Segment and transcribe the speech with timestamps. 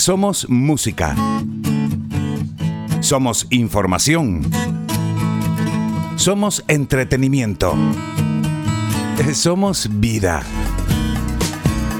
[0.00, 1.14] Somos música.
[3.00, 4.50] Somos información.
[6.16, 7.74] Somos entretenimiento.
[9.34, 10.42] Somos vida.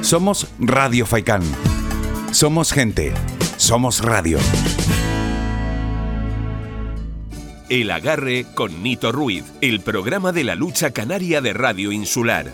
[0.01, 1.43] Somos Radio Faicán.
[2.31, 3.13] Somos gente.
[3.59, 4.39] Somos radio.
[7.69, 12.51] El agarre con Nito Ruiz, el programa de la lucha canaria de Radio Insular.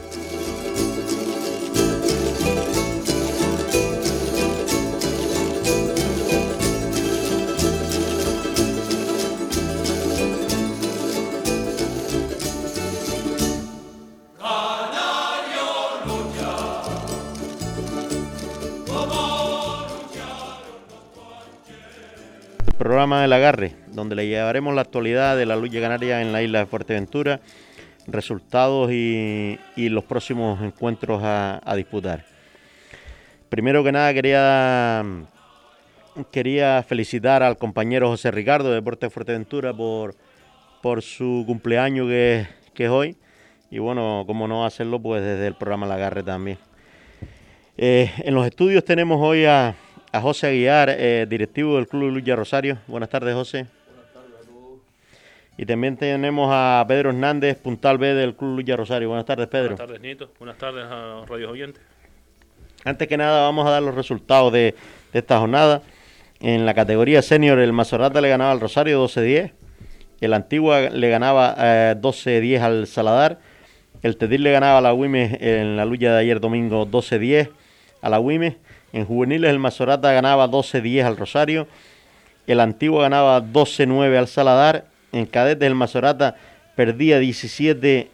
[23.06, 26.66] Programa Agarre, donde le llevaremos la actualidad de la lucha canaria en la isla de
[26.66, 27.38] Fuerteventura,
[28.08, 32.24] resultados y, los próximos encuentros a, disputar.
[33.48, 35.04] Primero que nada quería,
[36.32, 40.16] quería felicitar al compañero José Ricardo de Deportes de Fuerteventura por,
[40.82, 43.16] por su cumpleaños que, es hoy.
[43.70, 46.58] Y bueno, como no hacerlo, pues desde el programa El Agarre también.
[47.76, 49.76] Eh, en los estudios tenemos hoy a,
[50.16, 52.78] a José Aguiar, eh, directivo del Club Lucha Rosario.
[52.86, 53.66] Buenas tardes, José.
[53.86, 54.78] Buenas tardes a todos.
[55.58, 59.08] Y también tenemos a Pedro Hernández, puntal B del Club Lucha Rosario.
[59.08, 59.76] Buenas tardes, Pedro.
[59.76, 60.30] Buenas tardes, Nito.
[60.38, 61.82] Buenas tardes a Radio Oyentes.
[62.84, 64.74] Antes que nada, vamos a dar los resultados de,
[65.12, 65.82] esta jornada.
[66.40, 69.52] En la categoría senior, el Mazorata le ganaba al Rosario 12-10.
[70.22, 71.54] El Antigua le ganaba
[71.94, 73.38] 12-10 eh, al Saladar.
[74.02, 77.50] El Tedir le ganaba a la Wime en la lucha de ayer domingo 12-10
[78.00, 78.56] a la Wime.
[78.96, 81.68] En juveniles el Mazorata ganaba 12-10 al Rosario.
[82.46, 84.86] El Antiguo ganaba 12-9 al Saladar.
[85.12, 86.36] En cadetes el Mazorata
[86.76, 88.08] perdía 17-19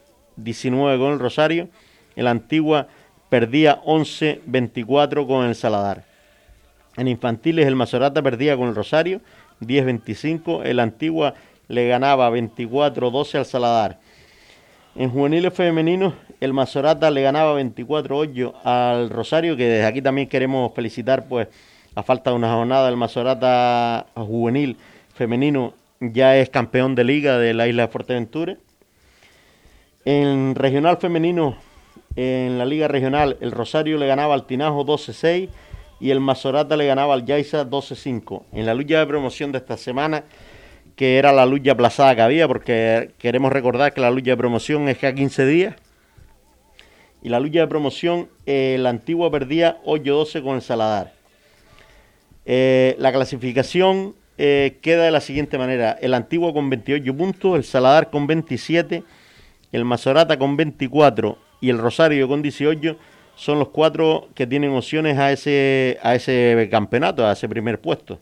[0.99, 1.69] con el Rosario.
[2.17, 2.89] El Antigua
[3.29, 6.03] perdía 11-24 con el Saladar.
[6.97, 9.21] En infantiles el Mazorata perdía con el Rosario
[9.61, 10.65] 10-25.
[10.65, 11.35] El Antigua
[11.69, 14.01] le ganaba 24-12 al Saladar.
[14.95, 20.75] En juveniles femeninos, el Mazorata le ganaba 24-8 al Rosario, que desde aquí también queremos
[20.75, 21.49] felicitar, pues,
[21.95, 24.77] a falta de una jornada, el Mazorata juvenil
[25.15, 28.57] femenino ya es campeón de liga de la isla de Fuerteventura.
[30.05, 31.57] En regional femenino,
[32.15, 35.49] en la liga regional, el Rosario le ganaba al Tinajo 12-6
[36.01, 38.43] y el Mazorata le ganaba al Yaiza 12-5.
[38.53, 40.25] En la lucha de promoción de esta semana,
[40.97, 44.89] que era la lucha aplazada que había, porque queremos recordar que la lucha de promoción
[44.89, 45.77] es que a 15 días.
[47.23, 51.13] Y la lucha de promoción, eh, la antigua perdía 8-12 con el Saladar.
[52.45, 55.97] Eh, la clasificación eh, queda de la siguiente manera.
[56.01, 59.05] El antiguo con 28 puntos, el Saladar con 27,
[59.71, 62.97] el Mazorata con 24 y el Rosario con 18
[63.37, 68.19] son los cuatro que tienen opciones a ese, a ese campeonato, a ese primer puesto.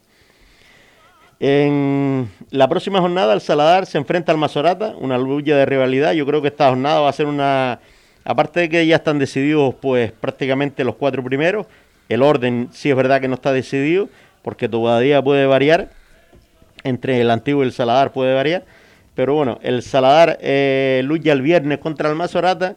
[1.41, 6.13] En la próxima jornada el Saladar se enfrenta al Mazorata, una lucha de rivalidad.
[6.13, 7.81] Yo creo que esta jornada va a ser una,
[8.25, 11.67] aparte de que ya están decididos pues prácticamente los cuatro primeros,
[12.11, 14.11] el orden sí es verdad que no está decidido
[14.43, 15.91] porque todavía puede variar,
[16.85, 18.65] entre el antiguo y el Saladar puede variar.
[19.15, 22.77] Pero bueno, el Saladar eh, lucha el viernes contra el Mazorata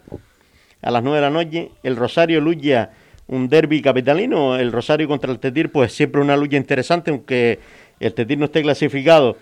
[0.82, 1.72] a las 9 de la noche.
[1.84, 2.92] El Rosario lucha
[3.28, 4.58] un derby capitalino.
[4.58, 7.60] El Rosario contra el Tetir, pues siempre una lucha interesante, aunque
[8.00, 9.38] el Tetir no esté clasificado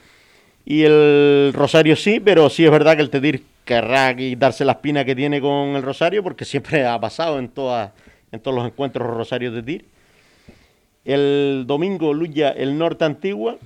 [0.65, 5.05] y el Rosario sí, pero sí es verdad que el Tetir querrá quitarse la espina
[5.05, 7.51] que tiene con el Rosario porque siempre ha pasado en, en
[8.39, 9.85] todos los encuentros Rosario Tetir.
[11.03, 13.57] El domingo lucha el Norte Antigua.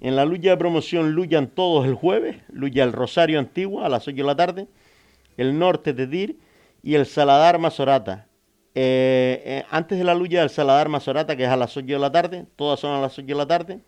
[0.00, 2.36] En la lucha de promoción luchan todos el jueves.
[2.52, 4.66] Lucha el Rosario Antigua a las 8 de la tarde.
[5.36, 6.38] El Norte Tetir
[6.82, 8.26] y el Saladar Mazorata.
[8.74, 11.98] Eh, eh, antes de la lucha del Saladar Mazorata, que es a las 8 de
[11.98, 13.80] la tarde, todas son a las 8 de la tarde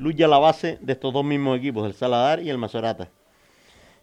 [0.00, 3.08] lucha la base de estos dos mismos equipos, el Saladar y el Mazorata.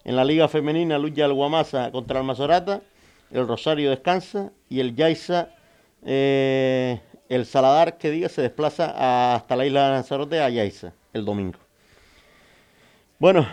[0.03, 2.81] En la liga femenina lucha el Guamasa contra el Mazorata,
[3.31, 5.49] el Rosario descansa y el Yaiza,
[6.05, 11.25] eh, el Saladar, que diga, se desplaza hasta la isla de Lanzarote a Yaiza el
[11.25, 11.57] domingo.
[13.17, 13.47] Bueno,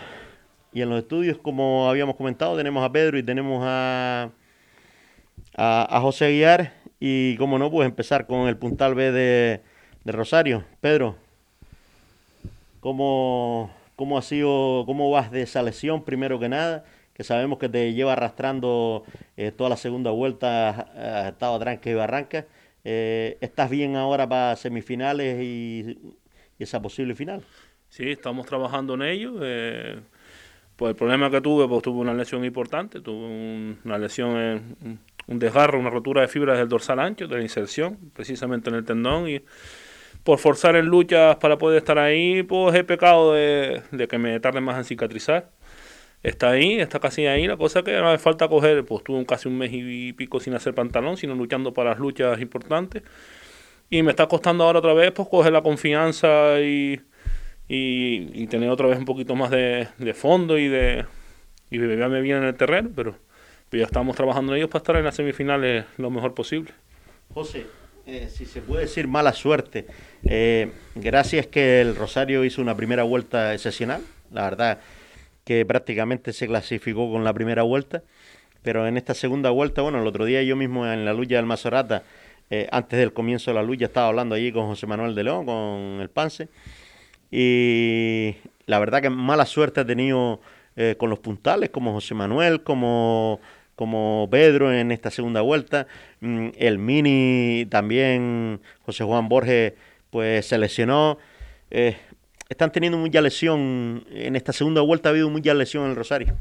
[0.71, 4.29] y en los estudios, como habíamos comentado, tenemos a Pedro y tenemos a,
[5.57, 6.73] a, José Guiar.
[6.99, 9.61] Y como no, pues empezar con el puntal B de
[10.05, 10.63] Rosario.
[10.79, 11.17] Pedro,
[12.85, 16.85] ¿Cómo, cómo ha sido, cómo vas de esa lesión primero que nada?
[17.15, 19.03] Que sabemos que te lleva arrastrando
[19.37, 20.69] eh, toda la segunda vuelta,
[21.23, 22.45] has estado tranque y barranca.
[22.83, 25.97] Eh, ¿Estás bien ahora para semifinales y,
[26.59, 27.43] esa posible final?
[27.89, 29.39] Sí, estamos trabajando en ello.
[29.41, 29.99] Eh,
[30.75, 35.39] pues el problema que tuve, pues tuve una lesión importante, tuve una lesión en un
[35.39, 39.27] desgarro, una rotura de fibras del dorsal ancho, de la inserción, precisamente en el tendón.
[39.27, 39.41] Y
[40.25, 44.59] por forzar en luchas para poder estar ahí, pues he pecado de, que me tarde
[44.59, 45.51] más en cicatrizar.
[46.23, 47.45] Está ahí, está casi ahí.
[47.45, 50.55] La cosa que no hace falta coger, pues tuve casi un mes y pico sin
[50.55, 53.03] hacer pantalón, sino luchando para las luchas importantes.
[53.91, 56.99] Y me está costando ahora otra vez, pues coger la confianza y,
[57.67, 61.05] y, tener otra vez un poquito más de, fondo y de
[61.69, 63.15] y beberme bien en el terreno, pero,
[63.71, 66.71] ya estamos trabajando en ellos para estar en las semifinales lo mejor posible.
[67.33, 67.65] José,
[68.07, 69.87] eh, si se puede decir mala suerte,
[70.25, 74.79] eh, gracias que el Rosario hizo una primera vuelta excepcional, la verdad
[75.43, 78.03] que prácticamente se clasificó con la primera vuelta,
[78.61, 81.47] pero en esta segunda vuelta, bueno, el otro día yo mismo en la lucha del
[81.47, 82.03] Mazorata,
[82.51, 85.47] eh, antes del comienzo de la lucha, estaba hablando allí con José Manuel de León,
[85.47, 86.47] con el Pance,
[87.31, 88.35] y
[88.67, 90.41] la verdad que mala suerte ha tenido
[90.97, 93.39] con los puntales, como José Manuel, como,
[93.75, 95.87] como Pedro en esta segunda vuelta.
[96.21, 99.73] Mm, el Mini también, José Juan Borges,
[100.09, 101.17] pues se lesionó.
[101.71, 101.97] Eh,
[102.49, 104.05] están teniendo mucha lesión.
[104.11, 106.35] En esta segunda vuelta ha habido mucha lesión en el Rosario.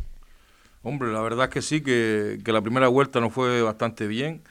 [0.82, 4.42] Hombre, la verdad es que sí, que, que la primera vuelta no fue bastante bien.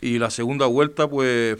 [0.00, 1.58] Y la segunda vuelta, pues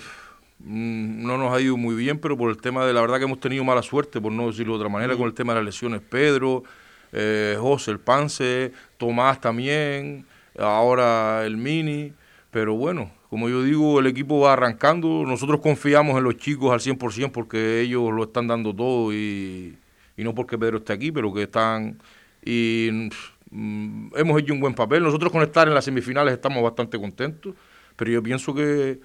[0.59, 3.25] Mm, no nos ha ido muy bien, pero por el tema de la verdad que
[3.25, 5.67] hemos tenido mala suerte, por no decirlo de otra manera, con el tema de las
[5.67, 6.01] lesiones.
[6.01, 6.65] Pedro,
[7.13, 10.27] eh, José, el Pance, Tomás también,
[10.59, 12.13] ahora el Mini,
[12.51, 16.81] pero bueno, como yo digo, el equipo va arrancando, nosotros confiamos en los chicos al
[16.81, 19.77] 100% porque ellos lo están dando todo y,
[20.17, 21.99] no porque Pedro esté aquí, pero que están...
[22.45, 23.11] Y
[23.51, 27.55] mm, hemos hecho un buen papel, nosotros con estar en las semifinales estamos bastante contentos,
[27.97, 29.01] pero yo pienso que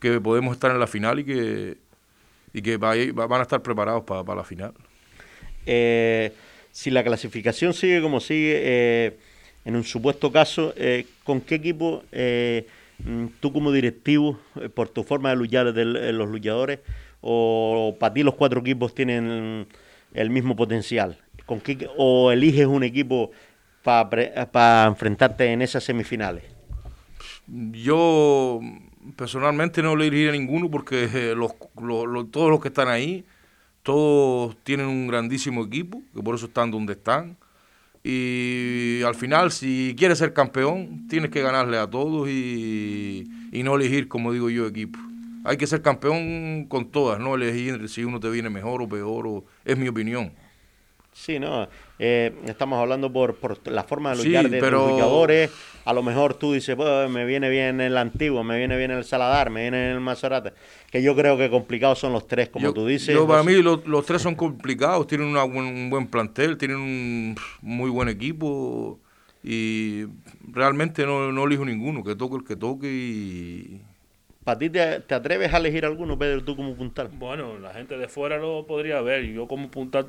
[0.00, 1.76] que podemos estar en la final y que,
[2.52, 4.72] y que van a estar preparados para la final.
[5.66, 6.32] Eh,
[6.70, 9.18] si la clasificación sigue como sigue, eh,
[9.68, 14.40] en un supuesto caso, eh, ¿con qué equipo mm, tú como directivo,
[14.74, 16.80] por tu forma de luchar de los luchadores,
[17.20, 19.66] o para ti los cuatro equipos tienen
[20.14, 21.18] el mismo potencial?
[21.44, 23.30] ¿Con qué, ¿O eliges un equipo
[23.82, 26.44] para enfrentarte en esas semifinales?
[27.46, 28.60] Yo
[29.16, 31.34] personalmente no le diría a ninguno porque eh,
[32.30, 33.26] todos los que están ahí,
[33.82, 37.36] todos tienen un grandísimo equipo, que por eso están donde están.
[38.10, 43.76] Y al final, si quieres ser campeón, tienes que ganarle a todos y, y no
[43.76, 44.98] elegir, como digo yo, equipo.
[45.44, 49.26] Hay que ser campeón con todas, no elegir si uno te viene mejor o peor,
[49.26, 50.32] o, es mi opinión.
[51.18, 51.68] Sí, no.
[51.98, 55.50] Eh, estamos hablando por, por, la forma de luchar de los luchadores.
[55.84, 59.04] A lo mejor tú dices, pues, me viene bien el antiguo, me viene bien el
[59.04, 60.50] Saladar, me viene el Maserati.
[60.92, 63.12] Que yo creo que complicados son los tres, como tú dices.
[63.14, 65.08] Yo, para mí los, tres son complicados.
[65.08, 69.00] Tienen un buen plantel, tienen un muy buen equipo.
[69.42, 70.04] Y
[70.46, 73.82] realmente no, no elijo ninguno, que toque el que toque y,
[74.48, 77.10] ¿Para ti te, atreves a elegir alguno, Pedro, tú como puntal?
[77.12, 79.26] Bueno, la gente de fuera lo podría ver.
[79.26, 80.06] Yo como puntal,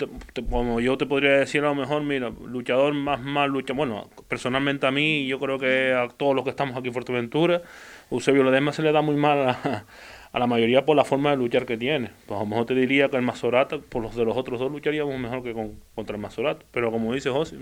[0.50, 3.74] como yo te podría decir a lo mejor, mira, luchador más mal lucha.
[3.74, 7.64] Bueno, personalmente a mí, yo creo que a todos los que estamos aquí en Fuerteventura,
[8.10, 11.66] Eusebio Ledesma se le da muy mal a, la mayoría por la forma de luchar
[11.66, 12.10] que tiene.
[12.26, 14.72] Pues a lo mejor te diría que el Mazorata, por los de los otros dos,
[14.72, 16.66] lucharíamos mejor que con, contra el Mazorata.
[16.72, 17.58] Pero como dice José,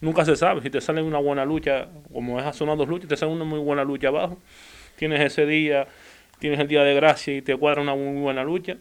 [0.00, 0.62] nunca se sabe.
[0.62, 3.58] Si te sale una buena lucha, como es a dos luchas, te sale una muy
[3.58, 4.38] buena lucha abajo.
[4.96, 5.88] Tienes ese día
[6.40, 8.76] tienes el día de gracia y te cuadra una muy buena lucha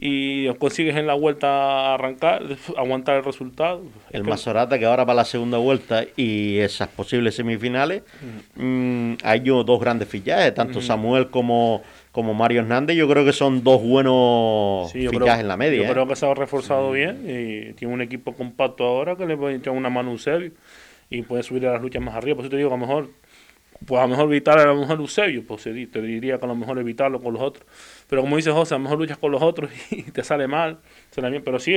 [0.00, 2.42] y consigues en la vuelta arrancar,
[2.76, 3.82] aguantar el resultado.
[4.12, 8.04] El Mazorata que ahora para la segunda vuelta y esas posibles semifinales,
[8.54, 13.64] mm, hay dos grandes fichajes, tanto Samuel como, como Mario Hernández, yo creo que son
[13.64, 15.82] dos buenos fichajes en la media.
[15.82, 16.08] Yo creo ¿eh?
[16.08, 19.72] que se ha reforzado bien y tiene un equipo compacto ahora que le puede echar
[19.72, 20.52] una mano un Eusebio
[21.10, 22.36] y puede subir a las luchas más arriba.
[22.36, 23.10] Por eso te digo que a lo mejor
[23.86, 26.54] pues a lo mejor evitar a lo mejor Eusebio, pues te diría que a lo
[26.54, 27.66] mejor evitarlo con los otros.
[28.08, 30.78] Pero como dice José, a lo mejor luchas con los otros y te sale mal,
[31.10, 31.42] sale bien.
[31.44, 31.74] Pero sí,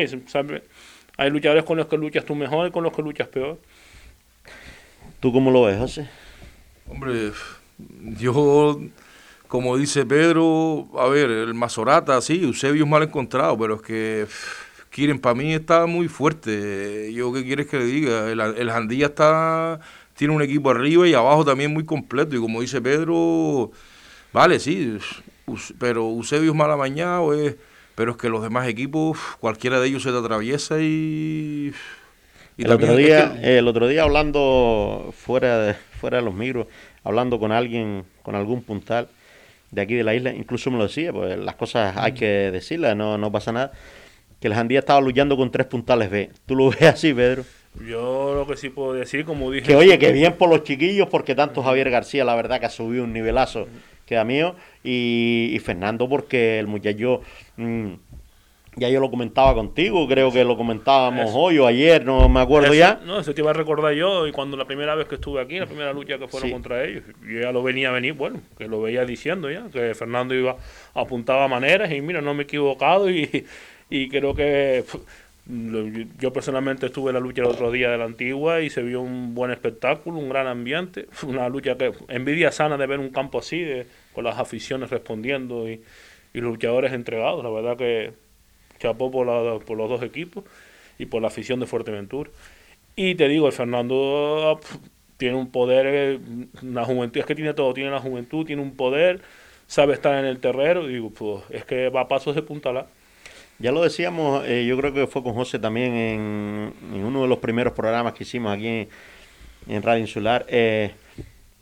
[1.18, 3.60] hay luchadores con los que luchas tú mejor y con los que luchas peor.
[5.20, 6.10] ¿Tú cómo lo ves, José?
[6.90, 7.32] Hombre,
[8.18, 8.80] yo,
[9.48, 14.26] como dice Pedro, a ver, el Mazorata, sí, Eusebio es mal encontrado, pero es que
[14.90, 17.14] Kiren para mí está muy fuerte.
[17.14, 18.32] Yo, ¿qué quieres que le diga?
[18.32, 19.80] El, el Jandilla está
[20.22, 22.36] tiene un equipo arriba y abajo también muy completo.
[22.36, 23.72] Y como dice Pedro,
[24.32, 25.00] vale, sí,
[25.80, 27.22] pero Eusebio es mala mañana,
[27.96, 31.74] pero es que los demás equipos, cualquiera de ellos se te atraviesa y...
[32.56, 36.68] el, otro día, el otro día hablando fuera de, fuera de los micros,
[37.04, 39.08] hablando con alguien, con algún puntal
[39.72, 42.96] de aquí de la isla, incluso me lo decía, pues las cosas hay que decirlas,
[42.96, 43.72] no, no pasa nada,
[44.40, 46.30] que el Jandía estaba luchando con tres puntales B.
[46.46, 47.44] ¿Tú lo ves así, Pedro?
[47.80, 49.68] Yo lo que sí puedo decir, como dije...
[49.68, 52.70] Que oye, que bien por los chiquillos, porque tanto Javier García, la verdad que ha
[52.70, 53.68] subido un nivelazo
[54.06, 57.22] que a mío, y, Fernando porque el muchacho...
[57.56, 57.94] Mm,
[58.78, 62.74] ya yo lo comentaba contigo, creo que lo comentábamos hoy o ayer, no me acuerdo
[62.74, 63.02] ya.
[63.06, 65.60] No, eso te iba a recordar yo, y cuando la primera vez que estuve aquí,
[65.60, 68.70] la primera lucha que fueron contra ellos, yo ya lo venía a venir, bueno, que
[68.70, 70.56] lo veía diciendo ya, que Fernando iba,
[70.94, 73.46] apuntaba maneras, y mira, no me he equivocado, y,
[73.90, 74.86] y creo que
[75.46, 79.02] yo personalmente estuve en la lucha el otro día de la antigua y se vio
[79.02, 83.40] un buen espectáculo, un gran ambiente, una lucha que envidia sana de ver un campo
[83.40, 83.66] así,
[84.14, 85.82] con las aficiones respondiendo y,
[86.34, 88.14] y los luchadores entregados, la verdad que
[88.80, 90.44] chapó por, por los dos equipos
[90.98, 92.30] y por la afición de Fuerteventura.
[92.96, 94.60] Y te digo, el Fernando
[95.18, 96.20] tiene un poder,
[96.62, 99.22] una juventud, es que tiene todo, tiene la juventud, tiene un poder,
[99.68, 102.88] sabe estar en el terreno, digo, pues es que va a pasos de punta
[103.62, 107.38] Ya lo decíamos, eh, yo creo que fue con José también en, uno de los
[107.38, 108.88] primeros programas que hicimos aquí
[109.68, 110.94] en, Radio Insular, eh,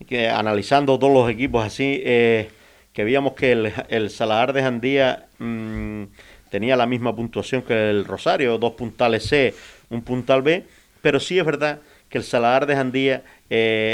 [0.07, 2.51] que analizando todos los equipos así, eh,
[2.93, 6.03] que veíamos que el, el Saladar de Jandía mm,
[6.49, 9.53] tenía la misma puntuación que el Rosario, dos puntales C,
[9.89, 10.63] un puntal B,
[11.01, 13.23] pero sí es verdad que el Saladar de Jandía,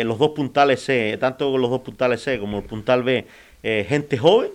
[0.05, 3.25] los dos puntales C, tanto los dos puntales C como el puntal B,
[3.63, 4.51] gente joven,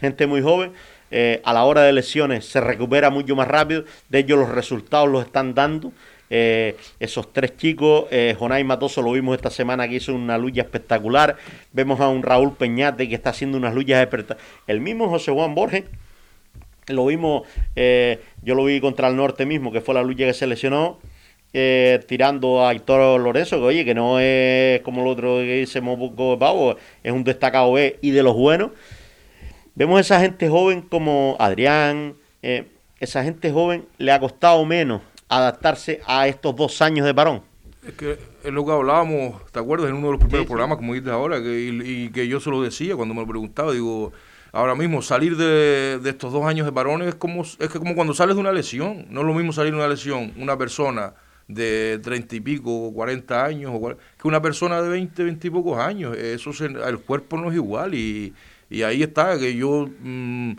[0.00, 0.72] gente muy joven,
[1.10, 5.08] eh, a la hora de lesiones se recupera mucho más rápido, de ellos los resultados
[5.08, 5.92] los están dando.
[6.28, 8.06] esos tres chicos,
[8.38, 11.36] Jonay Matoso lo vimos esta semana que hizo una lucha espectacular,
[11.72, 15.54] vemos a un Raúl Peñate que está haciendo unas luchas espectaculares, el mismo José Juan
[15.54, 15.84] Borges,
[16.92, 17.46] lo vimos,
[17.76, 20.98] eh, yo lo vi contra el norte mismo, que fue la lucha que se lesionó,
[21.52, 25.80] eh, tirando a Héctor Lorenzo, que oye, que no es como el otro que dice
[25.80, 28.72] Mobuco Pavo, es un destacado B y de los buenos.
[29.74, 32.68] Vemos a esa gente joven como Adrián, eh,
[33.00, 37.42] esa gente joven le ha costado menos adaptarse a estos dos años de parón.
[37.86, 39.90] Es que es lo que hablábamos, ¿te acuerdas?
[39.90, 42.50] En uno de los primeros programas, como dices ahora, que, y, y, que yo se
[42.50, 44.12] lo decía cuando me lo preguntaba, digo,
[44.54, 48.14] Ahora mismo, salir de, estos dos años de varones es como, es que como cuando
[48.14, 49.04] sales de una lesión.
[49.10, 51.12] No es lo mismo salir de una lesión una persona
[51.48, 53.72] de treinta y pico, cuarenta años,
[54.16, 56.16] que una persona de veinte, veinte y pocos años.
[56.16, 58.32] Eso el cuerpo no es igual y,
[58.70, 60.52] y ahí está, que yo, mm,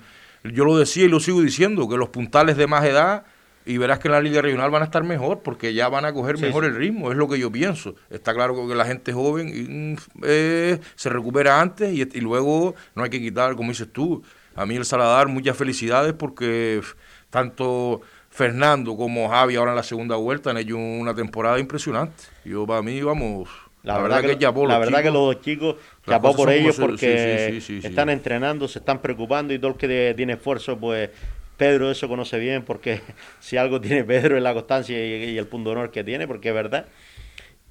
[0.44, 3.26] yo lo decía y lo sigo diciendo, que los puntales de más edad
[3.66, 6.14] y verás que en la liga regional van a estar mejor porque ya van a
[6.14, 7.96] coger mejor el ritmo, es lo que yo pienso.
[8.10, 13.10] Está claro que la gente joven mm, eh, se recupera antes y, luego no hay
[13.10, 14.24] que quitar, como dices tú,
[14.56, 16.82] a mí el Saladar muchas felicidades porque
[17.30, 22.24] tanto Fernando como Javi ahora en la segunda vuelta han hecho una temporada impresionante.
[22.44, 23.50] Yo para mí, vamos,
[23.86, 25.76] la, verdad, que, la verdad que los dos chicos
[26.06, 30.78] chapó por ellos porque están entrenando, se están preocupando y todo el que tiene esfuerzo
[30.78, 31.10] pues
[31.58, 33.02] Pedro eso conoce bien porque
[33.40, 36.50] si algo tiene Pedro es la constancia y, el punto de honor que tiene, porque
[36.50, 36.86] es verdad.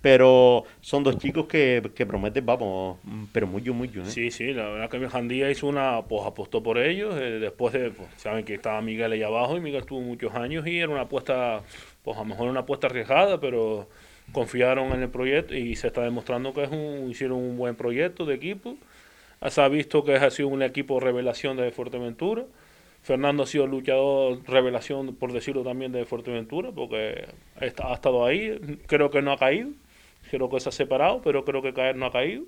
[0.00, 2.98] Pero son dos chicos que, prometen, vamos,
[3.32, 4.02] pero mucho, mucho.
[4.02, 4.06] ¿eh?
[4.06, 7.14] Sí, sí, la verdad que mi Jandía hizo una, pues apostó por ellos.
[7.18, 10.66] Eh, después de, pues, saben que estaba Miguel ahí abajo y Miguel estuvo muchos años
[10.66, 11.62] y era una apuesta,
[12.02, 13.88] pues a lo mejor una apuesta arriesgada, pero
[14.32, 18.24] confiaron en el proyecto y se está demostrando que es un, hicieron un buen proyecto
[18.24, 18.76] de equipo.
[19.48, 22.46] Se ha visto que ha sido un equipo revelación de Fuerteventura
[23.04, 27.26] Fernando ha sido luchador revelación, por decirlo también, de Fuerteventura, porque
[27.60, 28.80] ha estado ahí.
[28.86, 29.68] Creo que no ha caído.
[30.30, 32.44] Creo que se ha separado, pero creo que caer no ha caído.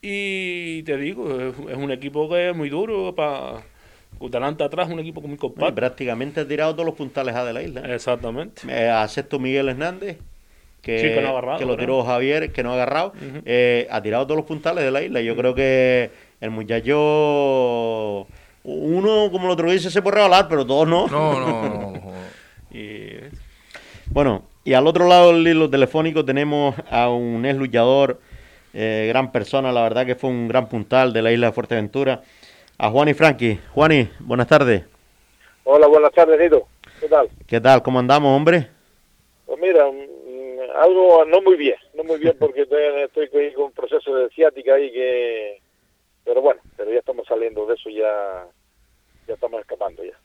[0.00, 1.28] Y te digo,
[1.68, 3.64] es, un equipo que es muy duro para
[4.18, 5.74] delante atrás un equipo muy compacto.
[5.74, 7.94] prácticamente ha tirado todos los puntales A de la isla.
[7.94, 8.62] Exactamente.
[8.66, 10.16] Eh, acepto Miguel Hernández,
[10.86, 13.12] que, que, lo tiró Javier, que no ha agarrado.
[13.44, 15.20] Eh, ha tirado todos los puntales de la isla.
[15.20, 18.24] Yo creo que el muchacho
[18.62, 21.08] uno, como el otro dice, se puede regalar, pero todos no.
[21.08, 22.12] No, no, no.
[22.70, 23.14] y,
[24.06, 28.20] bueno, y al otro lado del hilo telefónico tenemos a un ex luchador,
[28.72, 32.22] eh, gran persona, la verdad que fue un gran puntal de la isla de Fuerteventura,
[32.78, 33.58] a Juan y Frankie.
[33.74, 34.84] Juani, buenas tardes.
[35.64, 36.68] Hola, buenas tardes, Nito.
[37.00, 37.28] ¿Qué tal?
[37.44, 37.82] ¿Qué tal?
[37.82, 38.68] ¿Cómo andamos, hombre?
[39.46, 39.84] Pues mira,
[40.80, 42.62] algo no muy bien, no muy bien porque
[43.04, 45.60] estoy, con un proceso de ciática ahí que...
[46.24, 48.46] Pero bueno, pero ya estamos saliendo de eso, ya
[49.26, 50.18] ya estamos escapando ya.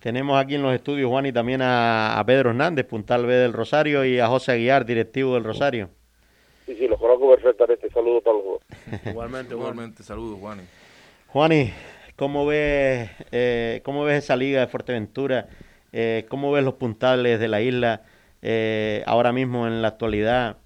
[0.00, 4.04] Tenemos aquí en los estudios, Juan, y también a, Pedro Hernández, puntal B del Rosario,
[4.04, 5.88] y a José Aguiar, directivo del Rosario.
[6.66, 7.88] Sí, sí, los conozco perfectamente.
[7.90, 8.62] Saludos para los dos.
[9.06, 10.02] Igualmente, igualmente.
[10.02, 10.60] Saludos, Juan.
[11.28, 11.72] Juani,
[12.16, 15.48] ¿cómo ves, eh, ¿cómo ves esa liga de Fuerteventura?
[15.92, 18.02] Eh, ¿Cómo ves los puntales de la isla
[18.44, 20.58] eh, ahora mismo en la actualidad?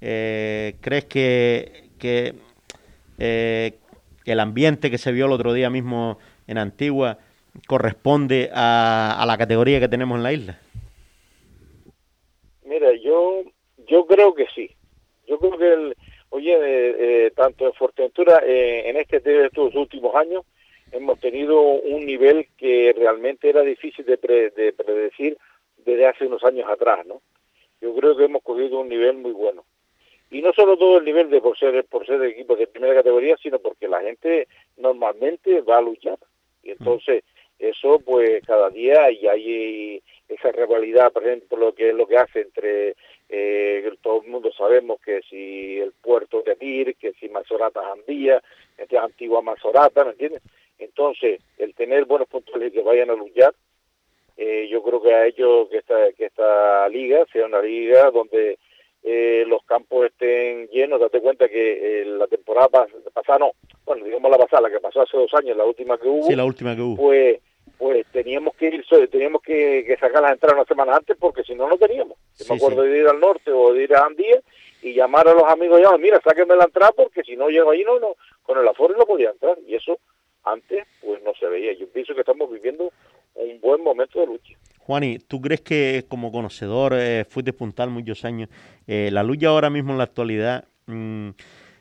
[0.00, 2.34] Eh, ¿Crees que, que
[4.24, 7.18] el ambiente que se vio el otro día mismo en Antigua
[7.66, 10.58] corresponde a, la categoría que tenemos en la isla?
[12.64, 13.42] Mira, yo
[13.86, 14.70] yo creo que sí.
[15.26, 15.96] Yo creo que, el,
[16.30, 20.44] oye, eh, eh, tanto en Fuerteventura, eh, en este estos últimos años,
[20.90, 25.36] hemos tenido un nivel que realmente era difícil de predecir
[25.84, 27.20] desde hace unos años atrás, ¿no?
[27.80, 29.64] Yo creo que hemos cogido un nivel muy bueno.
[30.30, 32.94] Y no solo todo el nivel de por ser, por ser de equipos de primera
[32.94, 34.48] categoría, sino porque la gente
[34.78, 36.18] normalmente va a luchar.
[36.62, 37.24] Y entonces,
[37.58, 42.16] eso pues cada día y hay esa rivalidad, por ejemplo, lo que es lo que
[42.16, 42.96] hace entre
[43.28, 48.42] eh, todo el mundo sabemos que si el puerto de Mir, que si Mazorata Jandía,
[48.78, 50.42] entre antigua Mazorata, ¿me entiendes?
[50.78, 53.54] Entonces, el tener buenos puntos que vayan a luchar,
[54.36, 58.58] eh, yo creo que ha hecho que esta, que esta liga sea una liga donde
[59.02, 61.00] eh, los campos estén llenos.
[61.00, 63.52] Date cuenta que eh, la temporada pasada, no,
[63.84, 66.26] bueno, digamos la pasada, la que pasó hace dos años, la última que hubo.
[66.26, 66.96] Sí, la última que hubo.
[66.96, 67.40] Pues,
[67.78, 71.68] pues teníamos que ir, teníamos que, sacar las entradas una semana antes porque si no,
[71.68, 72.16] no teníamos.
[72.48, 74.40] me acuerdo de ir al norte o de ir a Andía
[74.82, 77.82] y llamar a los amigos y mira, sáquenme la entrada porque si no llego ahí,
[77.84, 79.58] no, no, con el aforo no podía entrar.
[79.66, 79.98] Y eso
[80.44, 81.72] antes, pues no se veía.
[81.72, 82.92] Yo pienso que estamos viviendo
[83.34, 84.54] un buen momento de lucha.
[84.78, 88.48] Juani, ¿tú crees que como conocedor, eh, fuiste puntal muchos años,
[88.86, 91.30] eh, la lucha ahora mismo en la actualidad, mm,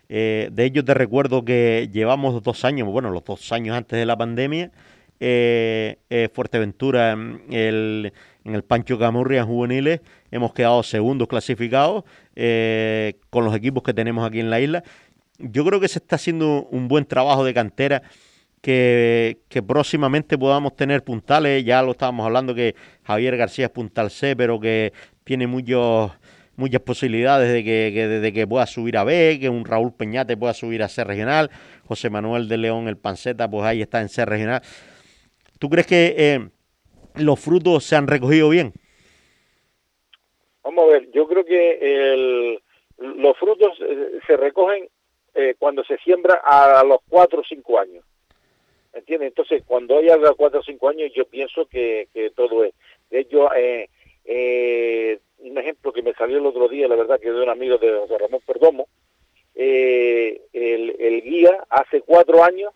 [0.09, 4.05] eh, de ello te recuerdo que llevamos dos años, bueno, los dos años antes de
[4.05, 4.71] la pandemia,
[5.19, 5.97] eh,
[6.33, 12.03] Fuerteventura mm, el, en el Pancho Camurria juveniles, hemos quedado segundos clasificados
[13.29, 14.83] con los equipos que tenemos aquí en la isla.
[15.39, 18.03] Yo creo que se está haciendo un buen trabajo de cantera
[18.61, 19.37] que,
[19.67, 21.65] próximamente podamos tener puntales.
[21.65, 26.11] Ya lo estábamos hablando que Javier García es puntal C, pero que tiene muchos
[26.57, 30.53] muchas posibilidades de que, de que pueda subir a B, que un Raúl Peñate pueda
[30.53, 31.49] subir a C regional,
[31.85, 34.61] José Manuel de León, el Panceta, pues ahí está en C regional.
[35.57, 36.49] ¿Tú crees que eh,
[37.15, 38.73] los frutos se han recogido bien?
[40.63, 42.59] Vamos a ver, yo creo que el,
[42.99, 44.87] los frutos eh, se recogen
[45.33, 48.05] eh, cuando se siembra a los 4 o 5 años.
[48.93, 49.29] ¿Entiendes?
[49.29, 52.73] Entonces, cuando hay algo a cuatro o cinco años, yo pienso que, que todo es.
[53.09, 53.89] De hecho, eh,
[54.25, 57.77] eh, un ejemplo que me salió el otro día, la verdad, que de un amigo
[57.77, 58.87] de José Ramón Perdomo,
[59.55, 62.71] eh, el, el, guía hace cuatro años,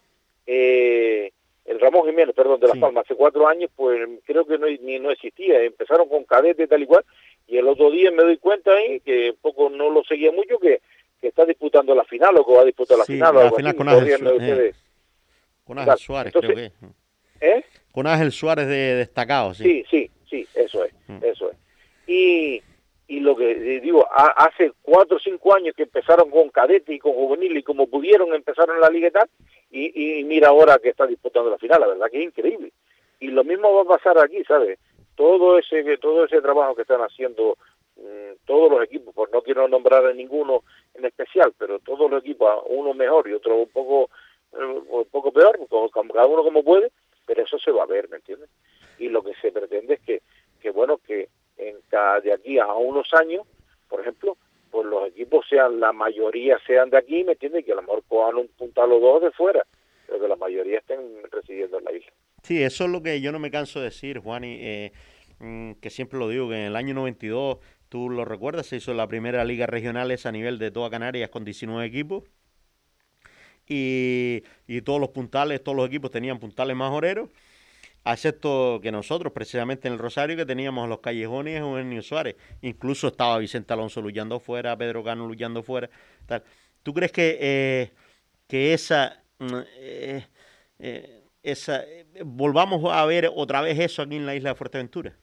[0.45, 4.99] el Ramón Jiménez, perdón, de Las Palmas, hace cuatro años, pues creo que no, ni
[4.99, 7.03] no existía, empezaron con cadete tal y cual,
[7.47, 10.81] y el otro día me doy cuenta ahí, que poco no lo seguía mucho, que,
[11.21, 13.35] que está disputando la final o que va a disputar la final.
[13.35, 13.87] La final con
[15.65, 16.71] con Ángel Suárez, creo que.
[17.41, 17.65] ¿Eh?
[17.91, 19.63] Con Ángel Suárez de destacado, sí.
[19.63, 21.17] Sí, sí, sí, eso es, mm.
[21.23, 21.57] eso es.
[22.07, 22.61] Y,
[23.07, 27.13] y lo que digo, hace cuatro o cinco años que empezaron con cadete y con
[27.13, 29.29] juvenil y como pudieron empezaron la liga y tal,
[29.71, 32.71] y, mira ahora que está disputando la final, la verdad que es increíble.
[33.19, 34.79] Y lo mismo va a pasar aquí, ¿sabes?
[35.15, 37.57] Todo ese, todo ese trabajo que están haciendo
[37.97, 42.23] mm, todos los equipos, pues no quiero nombrar a ninguno en especial, pero todos los
[42.23, 44.09] equipos, uno mejor y otro un poco
[44.57, 45.59] un poco peor,
[46.13, 46.91] cada uno como puede,
[47.25, 48.49] pero eso se va a ver, ¿me entiendes?
[48.97, 50.21] Y lo que se pretende es que,
[50.61, 53.45] que bueno, que en cada, de aquí a unos años,
[53.89, 54.37] por ejemplo,
[54.71, 57.65] pues los equipos sean, la mayoría sean de aquí, ¿me entiendes?
[57.65, 59.65] Que a lo mejor cojan un puntal o dos de fuera,
[60.05, 60.99] pero que la mayoría estén
[61.31, 62.11] residiendo en la isla.
[62.43, 64.91] Sí, eso es lo que yo no me canso de decir, Juan, y eh,
[65.39, 67.57] mm, que siempre lo digo, que en el año 92,
[67.89, 71.43] tú lo recuerdas, se hizo la primera liga regional a nivel de toda Canarias con
[71.43, 72.23] 19 equipos
[73.67, 74.41] y,
[74.81, 77.29] todos los puntales, todos los equipos tenían puntales majoreros,
[78.05, 82.35] excepto que nosotros, precisamente en el Rosario, que teníamos los callejones en Eugenio Suárez.
[82.61, 85.89] Incluso estaba Vicente Alonso luchando fuera, Pedro Cano luchando fuera.
[86.27, 86.43] Tal.
[86.83, 87.91] ¿Tú crees que, eh,
[88.47, 90.25] que esa, mm, eh,
[90.79, 91.83] eh, esa
[92.23, 95.13] volvamos a ver otra vez eso aquí en la isla de Fuerteventura?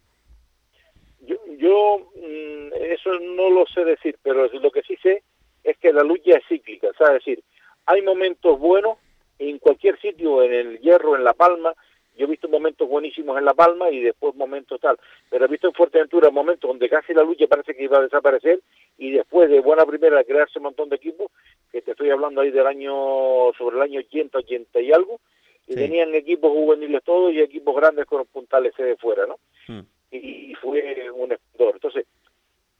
[1.21, 5.23] Yo, yo mm, eso no lo sé decir, pero lo que sí sé
[5.63, 7.43] es que la lucha es cíclica, es decir,
[7.87, 8.99] hay momentos buenos
[9.39, 11.75] en cualquier sitio, en el Hierro, en La Palma,
[12.17, 14.99] yo he visto momentos buenísimos en La Palma y después momentos tal,
[15.31, 18.61] pero he visto en Fuerteventura momentos donde casi la lucha parece que iba a desaparecer
[18.99, 21.31] y después de buena primera crearse un montón de equipos,
[21.71, 25.21] que te estoy hablando ahí del año, sobre el año 80, 80 y algo,
[25.67, 29.39] y tenían equipos juveniles todos y equipos grandes con los puntales de fuera, ¿no?
[29.69, 29.87] Hmm.
[30.11, 31.75] Y, fue un esplendor.
[31.75, 32.07] Entonces,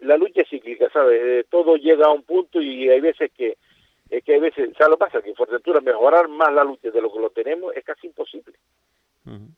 [0.01, 1.21] la lucha es cíclica, ¿sabes?
[1.21, 3.57] Eh, todo llega a un punto y hay veces que
[4.13, 5.23] es que a veces, ¿sabes lo pasa?
[5.23, 8.55] Que en Fuerteventura mejorar más la lucha de lo que lo tenemos es casi imposible.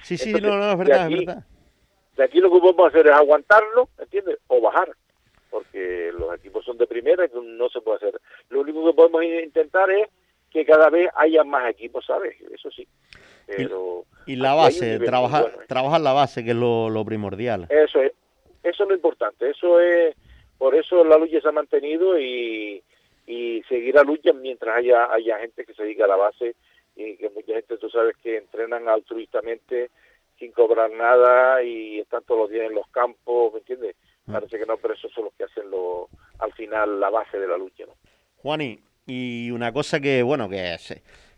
[0.00, 1.44] Sí, sí, no, no, es verdad, es verdad.
[2.16, 4.38] De aquí lo que podemos hacer es aguantarlo, ¿entiendes?
[4.46, 4.88] O bajar,
[5.50, 8.20] porque los equipos son de primera y no se puede hacer.
[8.48, 10.08] Lo único que podemos intentar es
[10.50, 12.36] que cada vez haya más equipos, ¿sabes?
[12.54, 12.86] Eso sí.
[13.44, 17.66] Pero y, la base, trabajar, trabajar la base, que es lo, lo primordial.
[17.68, 18.12] Eso es,
[18.62, 20.16] eso es lo importante, eso es
[20.56, 22.82] por eso la lucha se ha mantenido y,
[23.28, 26.56] y seguirá lucha mientras haya, haya gente que se dedica a la base
[26.96, 29.90] y que mucha gente, tú sabes, que entrenan altruistamente
[30.38, 33.96] sin cobrar nada y están todos los días en los campos, ¿me entiendes?
[34.24, 34.32] Mm.
[34.32, 37.46] Parece que no, pero esos son los que hacen lo, al final la base de
[37.46, 37.92] la lucha, ¿no?
[38.38, 40.76] Juani, y una cosa que, bueno, que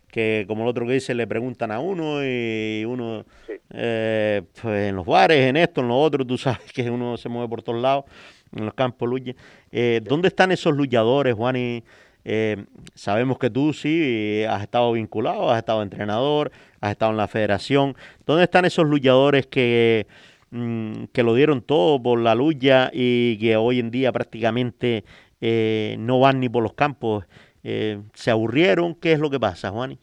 [0.09, 3.25] que como el otro que dice, le preguntan a uno y uno,
[3.73, 7.29] eh, pues en los bares, en esto, en lo otro, tú sabes que uno se
[7.29, 8.05] mueve por todos lados,
[8.55, 9.33] en los campos lucha.
[9.71, 11.83] Eh, ¿Dónde están esos luchadores, Juani?
[12.23, 17.27] Eh, sabemos que tú sí has estado vinculado, has estado entrenador, has estado en la
[17.27, 17.95] federación.
[18.25, 20.07] ¿Dónde están esos luchadores que,
[20.51, 25.03] mm, que lo dieron todo por la lucha y que hoy en día prácticamente
[25.39, 27.25] eh, no van ni por los campos?
[27.63, 28.95] Eh, ¿Se aburrieron?
[28.95, 29.97] ¿Qué es lo que pasa, Juani?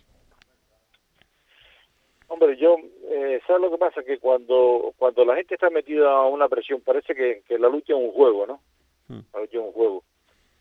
[2.28, 2.76] Hombre, yo,
[3.46, 4.02] ¿sabes lo que pasa?
[4.02, 7.92] Que cuando, cuando la gente está metida a una presión, parece que, que la lucha
[7.92, 8.60] es un juego, ¿no?
[9.08, 9.20] Hmm.
[9.32, 10.04] La lucha es un juego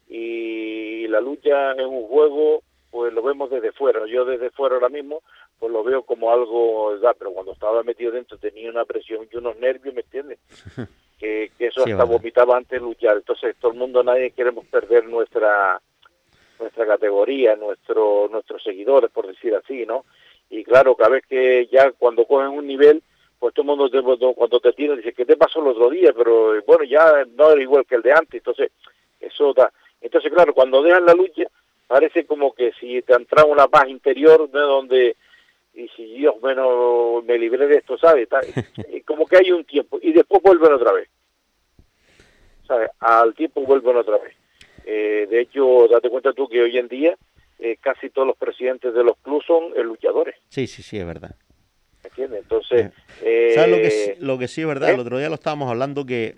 [0.08, 4.06] y la lucha en un juego pues lo vemos desde fuera.
[4.08, 5.22] Yo desde fuera ahora mismo
[5.60, 9.58] pues lo veo como algo, pero cuando estaba metido dentro tenía una presión y unos
[9.58, 10.40] nervios, ¿me entiendes?
[11.20, 13.18] que, eso hasta vomitaba antes de luchar.
[13.18, 15.82] Entonces todo el mundo, nadie queremos perder nuestra
[16.60, 20.06] nuestra categoría, nuestro, nuestros seguidores, por decir así, ¿no?
[20.50, 23.04] Y claro, cada vez que ya cuando cogen un nivel,
[23.40, 26.14] pues todo el mundo cuando te tiran dice, ¿qué te pasó el otro día?
[26.16, 28.72] Pero bueno, ya no era igual que el de antes, entonces
[29.20, 31.44] eso da entonces, claro, cuando dejan la lucha,
[31.88, 35.18] parece como que si te entra una paz interior de donde,
[35.74, 38.28] y si Dios bueno, me libré de esto, ¿sabes?
[39.06, 41.10] como que hay un tiempo, y después vuelven otra vez.
[42.68, 42.90] ¿Sabes?
[43.00, 44.36] Al tiempo vuelven otra vez.
[44.86, 47.18] Eh, de hecho, date cuenta tú que hoy en día
[47.60, 50.36] eh, casi todos los presidentes de los clubes son eh, luchadores.
[50.50, 51.36] Sí, sí, sí, es verdad.
[52.04, 52.42] ¿Entiendes?
[52.44, 52.92] Entonces...
[53.54, 54.92] ¿Sabes lo que, lo que sí es verdad?
[54.92, 56.36] El otro día lo estábamos hablando que,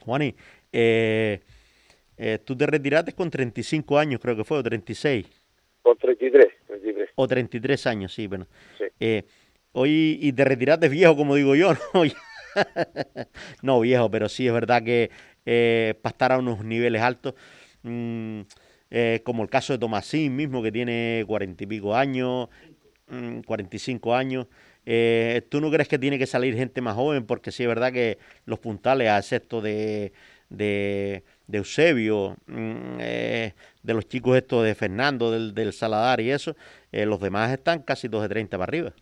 [0.00, 0.34] Juani,
[0.72, 1.40] eh,
[2.18, 5.26] eh, tú te retiraste con 35 años, creo que fue, o 36.
[5.82, 7.10] Con 33, 33.
[7.14, 8.46] O 33 años, sí, bueno.
[8.98, 9.24] Eh,
[9.72, 12.02] hoy, y te retiraste viejo, como digo yo, ¿no?
[13.62, 15.10] no, viejo, pero sí es verdad que
[15.44, 17.34] eh, para estar a unos niveles altos,
[18.90, 22.48] mm, como el caso de Tomasín mismo, que tiene 40 y pico años,
[23.46, 24.46] 45 mm, años,
[25.48, 27.26] ¿tú no crees que tiene que salir gente más joven?
[27.26, 30.12] Porque sí es verdad que los puntales, a excepto de
[31.46, 36.56] de Eusebio, mm, eh, de los chicos estos de Fernando, del, del Saladar y eso,
[36.92, 38.92] eh, los demás están casi dos de 30 para arriba.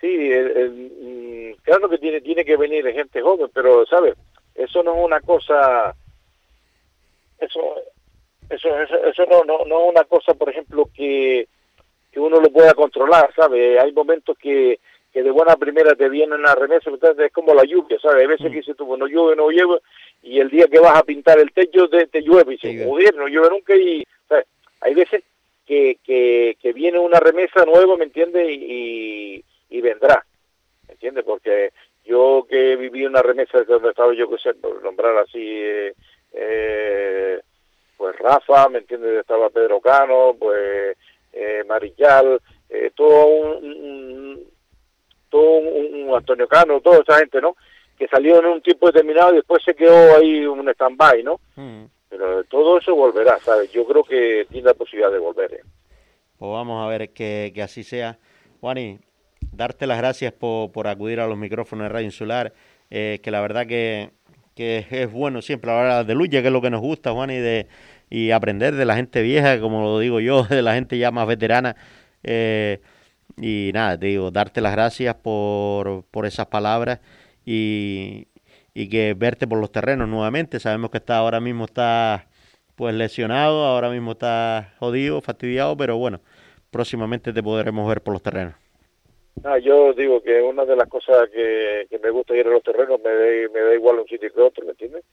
[0.00, 4.14] Sí, mm, claro que tiene, tiene que venir gente joven, pero, ¿sabes?
[4.54, 5.94] Eso no es una cosa...
[7.38, 7.76] Eso,
[8.48, 11.48] eso, eso, no, no, no es una cosa, por ejemplo, que,
[12.12, 13.80] que uno lo pueda controlar, ¿sabes?
[13.80, 14.78] Hay momentos que
[15.16, 18.20] que de buena primera te vienen a remesa, es como la lluvia, ¿sabes?
[18.20, 18.50] Hay veces mm.
[18.50, 19.80] que dices tú, no llueve, no llueve,
[20.22, 23.26] y el día que vas a pintar el techo te, llueve, y dices, joder, no
[23.26, 24.04] llueve nunca, y
[24.82, 25.24] hay veces
[25.64, 28.46] que, que, que, viene una remesa nueva, ¿me entiendes?
[28.46, 30.22] Y, y, vendrá,
[30.86, 31.24] ¿me entiendes?
[31.24, 31.70] Porque
[32.04, 35.94] yo que viví una remesa donde estaba yo, que sé, por nombrar así, eh,
[36.36, 37.40] eh,
[37.96, 39.20] pues Rafa, ¿me entiendes?
[39.20, 40.96] Estaba Pedro Cano, pues
[41.32, 44.44] eh, Marillal, eh, todo un
[45.28, 47.56] todo un, Antonio Cano, toda esa gente, ¿no?
[47.98, 51.40] Que salió en un tiempo determinado y después se quedó ahí un stand-by, ¿no?
[51.56, 51.84] Mm.
[52.08, 53.72] Pero todo eso volverá, ¿sabes?
[53.72, 55.54] Yo creo que tiene la posibilidad de volver.
[55.54, 55.60] ¿eh?
[56.38, 58.18] Pues vamos a ver que, que así sea.
[58.60, 58.98] Juani,
[59.52, 62.52] darte las gracias por, por acudir a los micrófonos de Radio Insular,
[62.90, 64.10] eh, que la verdad que,
[64.56, 67.36] que es bueno siempre hablar de lucha, que es lo que nos gusta, Juan, y,
[67.36, 67.68] de,
[68.10, 71.28] y aprender de la gente vieja, como lo digo yo, de la gente ya más
[71.28, 71.76] veterana.
[72.24, 72.80] Eh,
[73.36, 77.00] y nada, te digo, darte las gracias por, por esas palabras
[77.44, 78.28] y,
[78.74, 80.58] y que verte por los terrenos nuevamente.
[80.60, 82.28] Sabemos que está ahora mismo está
[82.76, 86.20] pues lesionado, ahora mismo está jodido, fastidiado, pero bueno,
[86.70, 88.65] próximamente te podremos ver por los terrenos.
[89.44, 92.62] Ah, yo digo que una de las cosas que, que me gusta ir a los
[92.62, 95.04] terrenos me da, me da igual un sitio que otro, ¿me entiendes?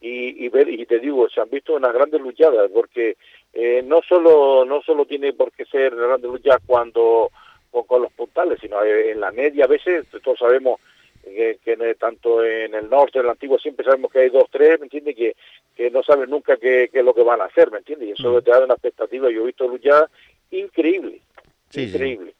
[0.00, 3.18] Y, y ver y te digo se han visto unas grandes luchadas porque
[3.52, 7.30] eh, no solo no solo tiene por qué ser grandes luchadas cuando
[7.70, 10.80] con, los puntales, sino en la media a veces, todos sabemos
[11.22, 14.86] que, tanto en el norte, en el antiguo, siempre sabemos que hay dos, tres, ¿me
[14.86, 15.16] entiendes?
[15.16, 15.36] Que,
[15.76, 18.08] que no saben nunca qué, es lo que van a hacer, ¿me entiendes?
[18.08, 18.42] Y eso mm.
[18.42, 20.08] te da una expectativa, yo he visto luchar
[20.50, 21.20] increíble,
[21.74, 22.34] increíble.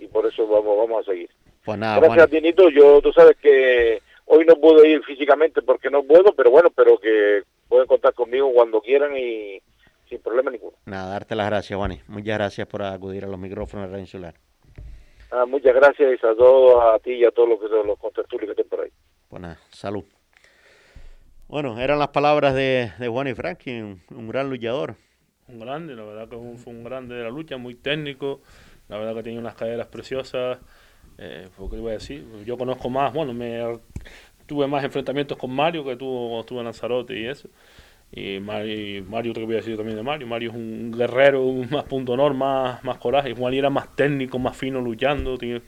[0.00, 1.30] Y por eso vamos, vamos a seguir.
[1.64, 6.02] Pues nada, Gracias, Tinito, yo, tú sabes que hoy no puedo ir físicamente porque no
[6.02, 9.60] puedo, pero bueno, pero que pueden contar conmigo cuando quieran y
[10.08, 10.72] sin problema ninguno.
[10.86, 12.00] Nada, darte las gracias, Juani.
[12.08, 14.34] Muchas gracias por acudir a los micrófonos de Radio Insular.
[15.30, 18.62] Ah, muchas gracias y a todos, a ti y a todos los, los contertulios que
[18.62, 18.90] estén por ahí.
[19.28, 20.04] Pues salud.
[21.46, 24.94] Bueno, eran las palabras de, de Juan y Frankie, un, un gran luchador.
[25.48, 28.40] Un grande, la verdad que un- fue un grande de la lucha, muy técnico,
[28.90, 30.58] la verdad que tenía unas caderas preciosas.
[31.16, 32.26] Eh, ¿por ¿Qué iba a decir?
[32.44, 33.78] Yo conozco más, bueno, me
[34.46, 37.48] tuve más enfrentamientos con Mario que tuvo cuando estuve en Lanzarote y eso.
[38.12, 40.26] Y Mario, y Mario, ¿qué voy a decir también de Mario?
[40.26, 43.32] Mario es un guerrero, un más punto honor, más, más coraje.
[43.34, 45.62] Juan era más técnico, más fino luchando, tiene-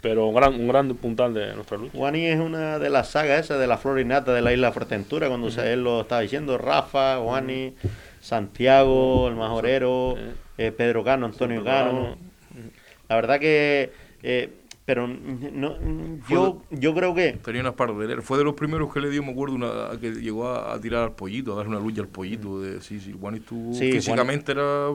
[0.00, 1.98] pero un gran, un gran puntal de nuestra lucha.
[1.98, 5.50] Juani es una de las sagas esas de la florinata de la isla Fuerteventura, cuando
[5.50, 7.74] se- él lo estaba diciendo, Rafa, Juani,
[8.20, 10.16] Santiago, el Majorero,
[10.56, 11.64] eh, Pedro Cano, Antonio.
[11.64, 12.16] Cano.
[13.08, 13.90] La verdad que,
[14.22, 14.50] eh,
[14.84, 15.76] pero no,
[16.28, 18.24] yo, yo creo que Tenía unas pardelas.
[18.24, 21.04] Fue de los primeros que le dio, me acuerdo, una, que llegó a, a tirar
[21.04, 22.60] al pollito, a darle una lucha al pollito.
[22.60, 23.72] De, sí, sí, Juan estuvo.
[23.74, 24.88] Sí, físicamente era.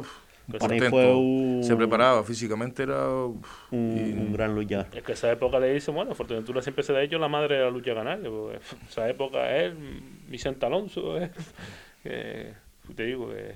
[0.89, 3.07] fue un- Se preparaba, físicamente era.
[3.07, 4.87] uf, un, y- un gran luchador.
[4.93, 7.63] Es que esa época le dice, bueno, Fuerteventura siempre se ha hecho la madre de
[7.63, 8.29] la lucha canaria.
[8.29, 9.73] Porque esa época es
[10.27, 11.31] Vicente Alonso, es,
[12.03, 12.53] que,
[12.95, 13.55] te digo que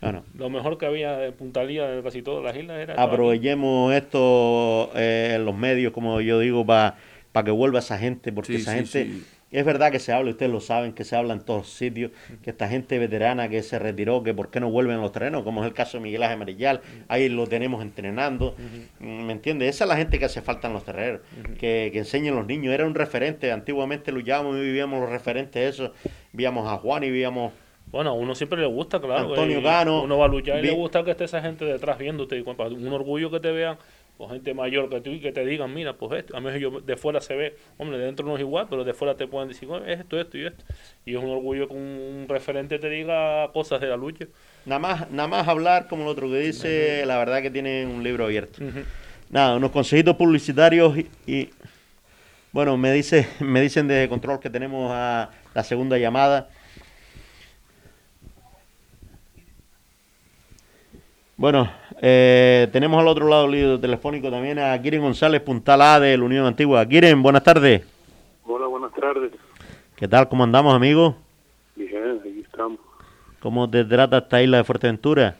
[0.00, 2.94] Bueno, lo mejor que había de puntalía de casi todas las islas era...
[3.02, 6.96] aprovechemos esto eh, en los medios, como yo digo, para
[7.44, 9.24] que vuelva esa gente, porque Sí, esa sí, gente, sí.
[9.50, 12.48] es verdad que se habla, ustedes lo saben, que se habla en todos sitios, que
[12.48, 15.60] esta gente veterana que se retiró, que por qué no vuelven a los terrenos, como
[15.62, 18.54] es el caso de Miguel Ángel Marillal, ahí lo tenemos entrenando,
[19.00, 19.68] ¿me entiendes?
[19.74, 21.20] Esa es la gente que hace falta en los terrenos,
[21.58, 25.90] que, que enseñen los niños, era un referente, antiguamente luchábamos y vivíamos los referentes esos,
[26.32, 27.52] víamos a Juan y víamos...
[27.90, 29.28] Bueno, a uno siempre le gusta, claro.
[29.28, 31.98] Antonio y Cano, Uno va a luchar y le gusta que esté esa gente detrás
[31.98, 32.40] viéndote.
[32.42, 33.76] Un orgullo que te vean,
[34.16, 36.36] o gente mayor que tú y que te digan, mira, pues esto.
[36.36, 38.92] A mí yo de fuera se ve, hombre, de dentro no es igual, pero de
[38.92, 40.62] fuera te pueden decir, "Bueno, es esto, esto y esto.
[41.06, 44.26] Y es un orgullo que un referente te diga cosas de la lucha.
[44.66, 48.04] Nada más, nada más hablar como el otro que dice, la verdad que tiene un
[48.04, 48.62] libro abierto.
[49.30, 51.50] Nada, unos consejitos publicitarios y, y,
[52.52, 56.50] bueno, me dice, me dicen de control que tenemos a la segunda llamada.
[61.40, 61.72] Bueno,
[62.02, 66.22] eh, tenemos al otro lado del telefónico también a Kiren González, Puntal A de la
[66.22, 66.84] Unión Antigua.
[66.84, 67.82] Kiren, buenas tardes.
[68.44, 69.32] Hola, buenas tardes.
[69.96, 70.28] ¿Qué tal?
[70.28, 71.16] ¿Cómo andamos, amigo?
[71.76, 72.78] Bien, aquí estamos.
[73.40, 75.34] ¿Cómo te trata esta isla de Fuerteventura?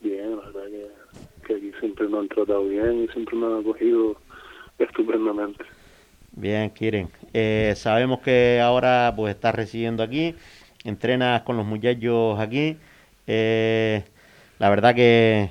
[0.00, 3.60] Bien, la verdad que, que aquí siempre nos han tratado bien y siempre nos han
[3.60, 4.16] acogido
[4.78, 5.66] estupendamente.
[6.32, 7.10] Bien, Kiren.
[7.34, 10.34] Eh, sabemos que ahora pues estás residiendo aquí,
[10.84, 12.78] entrenas con los muchachos aquí.
[13.26, 14.02] Eh,
[14.58, 15.50] la verdad que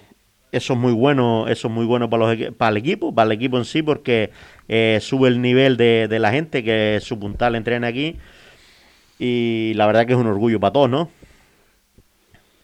[0.52, 3.34] eso es muy bueno, eso es muy bueno para, los, para el equipo, para el
[3.34, 4.30] equipo en sí, porque
[4.70, 8.16] eh, sube el nivel de, de la gente que su puntal entrena aquí.
[9.20, 11.10] Y la verdad que es un orgullo para todos, ¿no?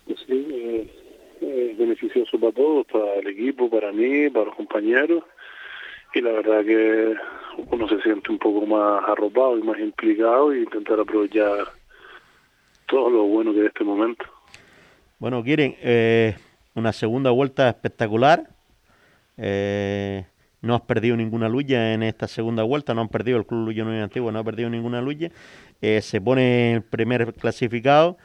[0.07, 0.87] Sí, eh,
[1.41, 5.23] es beneficioso para todos, para el equipo, para mí, para los compañeros.
[6.13, 7.15] Y la verdad que
[7.71, 11.67] uno se siente un poco más arropado y más implicado y intentar aprovechar
[12.87, 14.25] todo lo bueno que es este momento.
[15.21, 16.35] Bueno, quieren eh,
[16.73, 18.49] una segunda vuelta espectacular.
[19.37, 20.25] Eh,
[20.61, 23.83] no has perdido ninguna lucha en esta segunda vuelta, no han perdido el Club Lucha
[23.83, 25.29] Unión Antigua, no ha perdido ninguna lucha.
[25.79, 28.17] Eh, se pone el primer clasificado.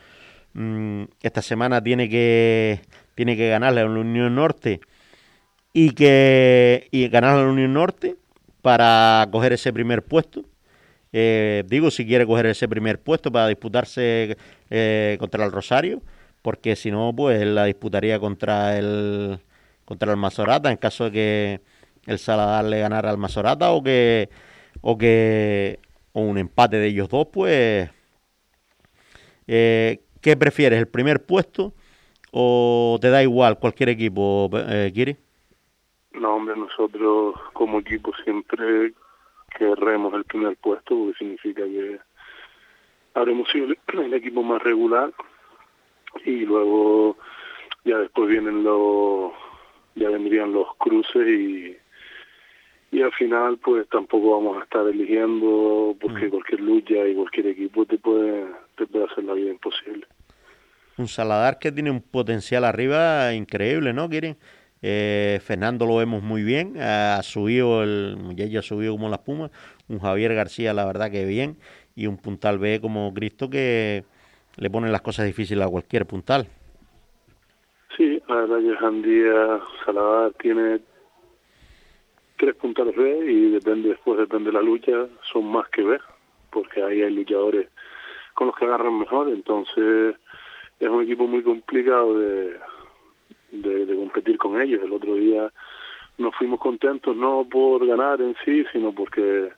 [0.55, 2.81] Mm, esta semana tiene que
[3.15, 4.81] tiene que ganarle a la Unión Norte
[5.75, 8.17] y que y ganar a la Unión Norte
[8.63, 10.47] para coger ese primer puesto.
[11.13, 14.39] Eh, digo, si quiere coger ese primer puesto para disputarse
[15.19, 16.01] contra el Rosario,
[16.47, 19.41] porque si no, pues la disputaría contra el
[19.85, 21.61] contra el Mazorata en caso de que
[22.07, 24.29] el Saladar le ganara al Mazorata o que
[24.81, 25.81] o que
[26.13, 27.91] o un empate de ellos dos, pues
[29.49, 31.75] eh, ¿qué prefieres, el primer puesto
[32.31, 35.17] o te da igual cualquier equipo, eh, Kiri?
[36.13, 38.93] No, hombre, nosotros como equipo siempre
[39.59, 41.99] querremos el primer puesto porque significa que
[43.15, 45.13] habremos sido el equipo más regular
[46.25, 47.17] y luego
[47.85, 49.33] ya después vienen los
[49.95, 51.77] ya vendrían los cruces y
[52.93, 57.85] y al final pues tampoco vamos a estar eligiendo porque cualquier lucha y cualquier equipo
[57.85, 60.07] te puede te puede hacer la vida imposible
[60.97, 64.37] Un Saladar que tiene un potencial arriba increíble, ¿no, Kiri?
[64.83, 69.51] Eh, Fernando lo vemos muy bien, ha subido, el muchacho ha subido como la espuma,
[69.89, 71.57] un Javier García la verdad que bien,
[71.95, 74.05] y un puntal B como Cristo que
[74.57, 76.47] le pone las cosas difíciles a cualquier puntal.
[77.97, 80.81] Sí, verdad que Jandía Saladar tiene
[82.37, 85.99] tres puntales B y depende después depende de la lucha, son más que B,
[86.51, 87.69] porque ahí hay luchadores
[88.35, 90.17] con los que agarran mejor, entonces
[90.79, 92.59] es un equipo muy complicado de,
[93.53, 94.83] de, de competir con ellos.
[94.85, 95.51] El otro día
[96.19, 99.51] nos fuimos contentos no por ganar en sí, sino porque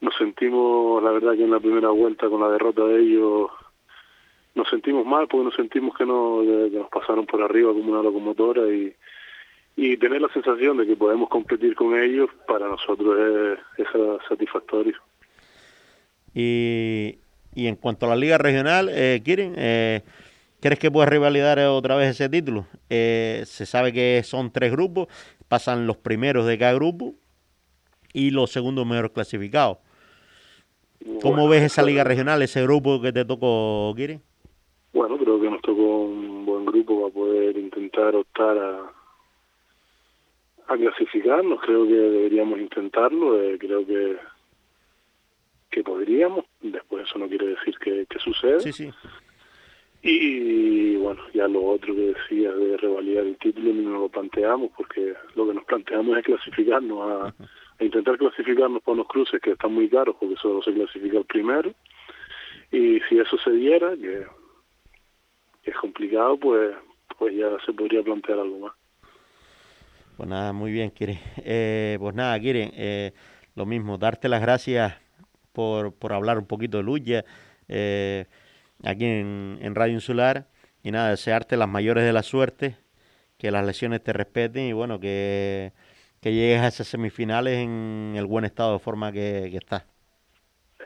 [0.00, 3.50] nos sentimos, la verdad que en la primera vuelta con la derrota de ellos,
[4.54, 8.02] nos sentimos mal porque nos sentimos que, no, que nos pasaron por arriba como una
[8.02, 8.94] locomotora y,
[9.76, 13.88] y tener la sensación de que podemos competir con ellos para nosotros es, es
[14.28, 14.96] satisfactorio.
[16.34, 17.18] Y,
[17.54, 19.54] y en cuanto a la liga regional, eh, ¿quieren?
[19.56, 20.00] Eh,
[20.60, 22.66] ¿Crees que puede rivalidar otra vez ese título?
[22.88, 25.08] Eh, se sabe que son tres grupos,
[25.48, 27.14] pasan los primeros de cada grupo
[28.12, 29.78] y los segundos mejores clasificados.
[31.20, 34.20] ¿Cómo ves esa liga regional, ese grupo que te tocó, Kiri?
[34.92, 37.58] Bueno, creo que nos tocó un buen grupo para poder
[37.92, 38.92] intentar optar a,
[40.68, 41.60] a clasificarnos.
[41.60, 43.40] Creo que deberíamos intentarlo.
[43.40, 44.16] Eh, creo que
[45.70, 46.44] que podríamos.
[46.60, 48.60] Después eso no quiere decir que, que suceda.
[48.60, 48.90] Sí, sí.
[50.02, 54.70] Y bueno, ya lo otro que decías de revalidar el título ni nos lo planteamos
[54.76, 57.34] porque lo que nos planteamos es clasificarnos a,
[57.78, 61.24] a intentar clasificarnos por los cruces que están muy caros porque solo se clasifica el
[61.24, 61.72] primero
[62.72, 64.26] y si eso se diera que,
[65.62, 66.74] que es complicado pues
[67.22, 68.72] pues ya se podría plantear algo más.
[70.16, 73.12] Pues nada muy bien quiere eh, pues nada quieren eh,
[73.54, 74.94] lo mismo darte las gracias
[75.52, 77.24] por, por hablar un poquito de lucha
[77.68, 78.24] eh,
[78.82, 80.48] aquí en, en Radio Insular.
[80.82, 82.74] Y nada desearte las mayores de la suerte
[83.38, 85.70] que las lesiones te respeten y bueno que
[86.20, 89.84] que llegues a esas semifinales en el buen estado de forma que, que estás.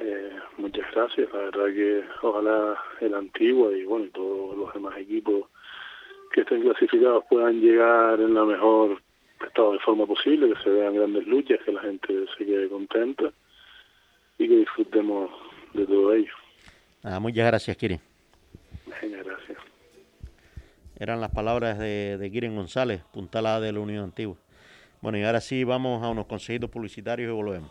[0.01, 4.99] Eh, muchas gracias, la verdad que ojalá el antiguo y bueno y todos los demás
[4.99, 5.49] equipos
[6.37, 9.01] que estén clasificados puedan llegar en la mejor
[9.40, 13.33] estado de forma posible, que se vean grandes luchas, que la gente se quede contenta
[14.37, 15.31] y que disfrutemos
[15.72, 16.33] de todo ello.
[17.03, 18.01] Nada, muchas gracias, Kirin.
[19.01, 19.59] Venga, gracias.
[20.99, 24.37] Eran las palabras de, de Kirin González, puntalada de la Unión Antigua.
[25.01, 27.70] Bueno, y ahora sí vamos a unos consejitos publicitarios y volvemos.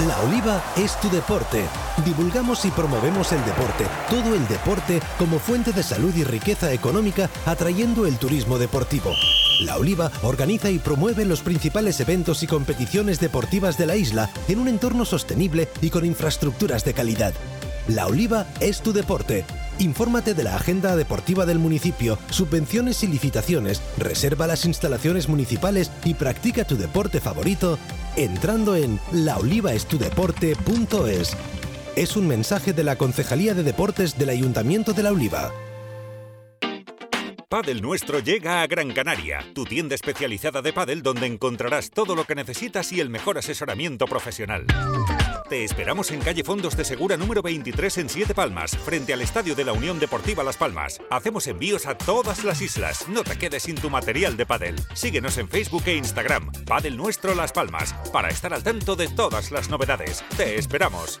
[0.00, 1.64] La Oliva es tu deporte.
[2.04, 7.30] Divulgamos y promovemos el deporte, todo el deporte como fuente de salud y riqueza económica,
[7.46, 9.12] atrayendo el turismo deportivo.
[9.60, 14.58] La Oliva organiza y promueve los principales eventos y competiciones deportivas de la isla en
[14.58, 17.32] un entorno sostenible y con infraestructuras de calidad.
[17.86, 19.44] La Oliva es tu deporte.
[19.78, 26.14] Infórmate de la agenda deportiva del municipio, subvenciones y licitaciones, reserva las instalaciones municipales y
[26.14, 27.78] practica tu deporte favorito
[28.16, 31.36] entrando en laolivaestudeporte.es.
[31.96, 35.52] Es un mensaje de la Concejalía de Deportes del Ayuntamiento de La Oliva.
[37.54, 42.24] Padel Nuestro llega a Gran Canaria, tu tienda especializada de pádel donde encontrarás todo lo
[42.24, 44.66] que necesitas y el mejor asesoramiento profesional.
[45.48, 49.54] Te esperamos en calle Fondos de Segura número 23 en Siete Palmas, frente al estadio
[49.54, 51.00] de la Unión Deportiva Las Palmas.
[51.10, 53.06] Hacemos envíos a todas las islas.
[53.08, 54.74] No te quedes sin tu material de pádel.
[54.94, 59.52] Síguenos en Facebook e Instagram, Padel Nuestro Las Palmas, para estar al tanto de todas
[59.52, 60.24] las novedades.
[60.36, 61.20] Te esperamos.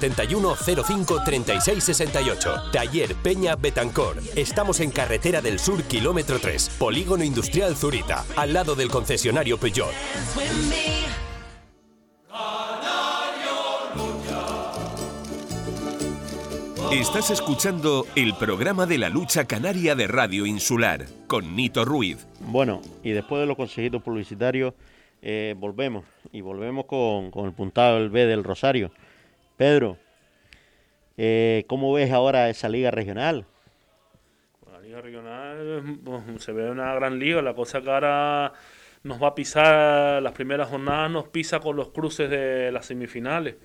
[0.00, 2.54] 671 05 36 68.
[2.72, 4.16] Taller Peña Betancor.
[4.34, 9.92] Estamos en Carretera del Sur, kilómetro 3, Polígono Industrial Zurita, al lado del concesionario Peugeot.
[16.92, 22.26] Estás escuchando el programa de la lucha canaria de Radio Insular con Nito Ruiz.
[22.40, 24.74] Bueno, y después de los consejitos publicitarios,
[25.22, 26.04] eh, volvemos.
[26.32, 28.90] Y volvemos con, con el puntado del B del Rosario.
[29.60, 29.98] Pedro,
[31.18, 33.44] eh, ¿cómo ves ahora esa liga regional?
[34.72, 37.42] La liga regional pues, se ve una gran liga.
[37.42, 38.54] La cosa que ahora
[39.02, 43.56] nos va a pisar, las primeras jornadas nos pisa con los cruces de las semifinales.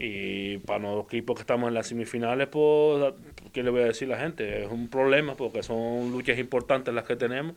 [0.00, 3.14] Y para los equipos que estamos en las semifinales, pues,
[3.52, 4.64] ¿qué le voy a decir a la gente?
[4.64, 7.54] Es un problema porque son luchas importantes las que tenemos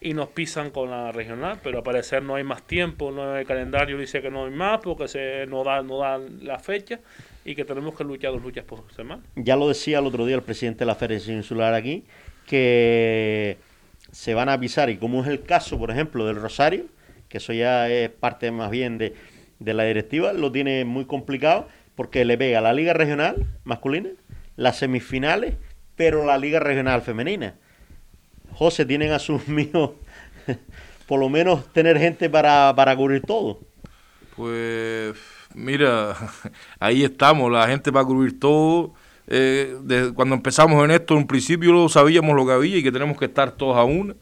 [0.00, 3.44] y nos pisan con la regional, pero al parecer no hay más tiempo, no hay
[3.44, 7.00] calendario dice que no hay más porque se no da no dan la fecha
[7.44, 9.22] y que tenemos que luchar dos luchas por semana.
[9.34, 12.04] Ya lo decía el otro día el presidente de la Federación Insular aquí,
[12.46, 13.56] que
[14.12, 16.84] se van a avisar, y como es el caso, por ejemplo, del Rosario,
[17.28, 19.14] que eso ya es parte más bien de,
[19.58, 24.10] de la directiva, lo tiene muy complicado porque le pega la Liga Regional masculina,
[24.56, 25.54] las semifinales,
[25.96, 27.54] pero la Liga Regional femenina.
[28.58, 29.94] José, tienen asumido
[31.06, 33.60] por lo menos tener gente para, para cubrir todo.
[34.34, 35.14] Pues
[35.54, 36.16] mira,
[36.80, 38.94] ahí estamos, la gente para cubrir todo.
[39.28, 39.76] Eh,
[40.12, 43.52] cuando empezamos en esto, en principio sabíamos lo que había y que tenemos que estar
[43.52, 44.16] todos a una.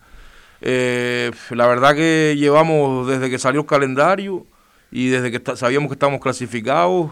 [0.60, 4.44] Eh, la verdad que llevamos desde que salió el calendario
[4.90, 7.10] y desde que sabíamos que estamos clasificados,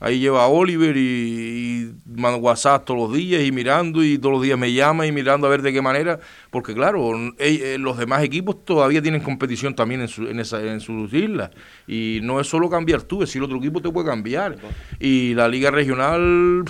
[0.00, 4.42] ahí lleva Oliver y, y manda WhatsApp todos los días y mirando y todos los
[4.42, 6.18] días me llama y mirando a ver de qué manera,
[6.50, 10.80] porque claro, eh, los demás equipos todavía tienen competición también en, su, en, esa, en
[10.80, 11.50] sus islas
[11.86, 14.56] y no es solo cambiar tú, es si el otro equipo te puede cambiar.
[14.98, 16.64] Y la liga regional...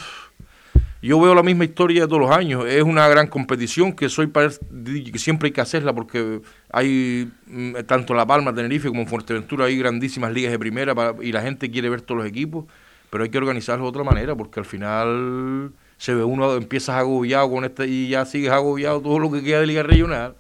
[1.03, 2.67] Yo veo la misma historia de todos los años.
[2.67, 7.73] Es una gran competición que soy para, que siempre hay que hacerla porque hay mm,
[7.87, 11.71] tanto La Palma, Tenerife como en Fuerteventura hay grandísimas ligas de primera y la gente
[11.71, 12.67] quiere ver todos los equipos
[13.11, 17.51] pero hay que organizarlo de otra manera porque al final se ve uno, empiezas agobiado
[17.51, 20.35] con este y ya sigues agobiado todo lo que queda de Liga Regional.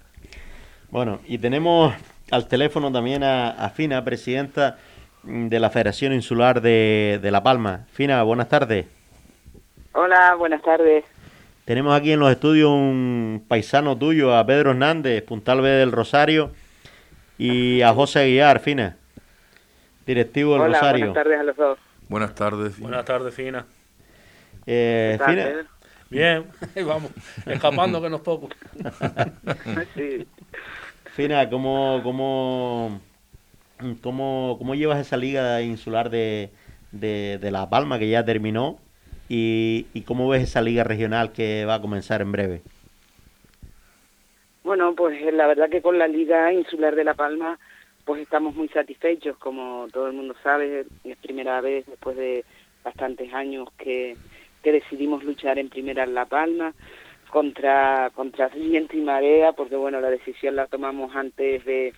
[0.91, 1.93] Bueno, y tenemos
[2.31, 4.79] al teléfono también a, Fina, presidenta
[5.23, 7.87] de la Federación Insular de, de La Palma.
[7.93, 8.87] Fina, buenas tardes.
[9.93, 11.05] Hola, buenas tardes.
[11.64, 16.53] Tenemos aquí en los estudios un paisano tuyo, a Pedro Hernández, Puntal B del Rosario,
[17.39, 18.97] y a José Aguiar, Fina,
[20.07, 21.07] directivo del Hola, Rosario.
[21.07, 21.79] Buenas tardes a los dos.
[22.11, 22.75] Buenas tardes.
[22.75, 22.89] Fina.
[22.89, 23.67] Buenas tardes, Fina.
[24.67, 25.65] Eh, Fina.
[26.11, 26.45] Bien,
[26.85, 27.13] vamos,
[27.47, 28.49] escapando que no es poco.
[29.95, 30.27] sí.
[31.15, 33.01] Fina, ¿cómo, cómo,
[34.03, 36.51] cómo, cómo llevas esa liga insular de,
[36.91, 38.81] de, de La Palma que ya terminó?
[39.29, 42.63] Y, ¿Y cómo ves esa liga regional que va a comenzar en breve?
[44.65, 47.57] Bueno, pues la verdad que con la liga insular de La Palma
[48.05, 52.44] pues estamos muy satisfechos, como todo el mundo sabe, es primera vez después de
[52.82, 54.16] bastantes años que,
[54.62, 56.72] que decidimos luchar en primera en La Palma
[57.30, 61.92] contra contra viento y marea, porque bueno, la decisión la tomamos antes de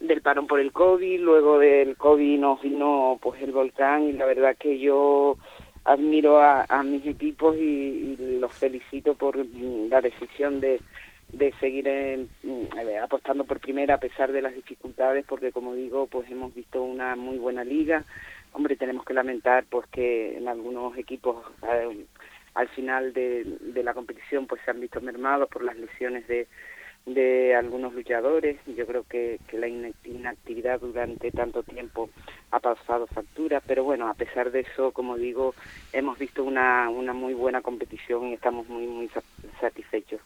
[0.00, 4.26] del parón por el COVID, luego del COVID nos vino pues el volcán y la
[4.26, 5.36] verdad que yo
[5.84, 10.80] admiro a, a mis equipos y, y los felicito por la decisión de,
[11.32, 16.06] de seguir en, eh, apostando por primera a pesar de las dificultades porque como digo
[16.06, 18.04] pues hemos visto una muy buena liga
[18.52, 22.06] hombre tenemos que lamentar pues que en algunos equipos eh,
[22.54, 26.48] al final de, de, la competición pues se han visto mermados por las lesiones de
[27.14, 28.58] de algunos luchadores.
[28.66, 32.10] Yo creo que, que la inactividad durante tanto tiempo
[32.50, 35.54] ha pasado factura, pero bueno, a pesar de eso, como digo,
[35.92, 39.10] hemos visto una, una muy buena competición y estamos muy, muy
[39.60, 40.20] satisfechos.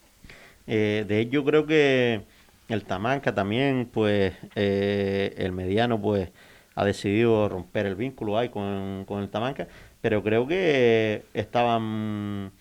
[0.66, 2.22] Eh, de hecho, creo que
[2.68, 6.30] el Tamanca también, pues, eh, el mediano, pues,
[6.74, 9.68] ha decidido romper el vínculo ahí con, con el Tamanca,
[10.00, 12.52] pero creo que estaban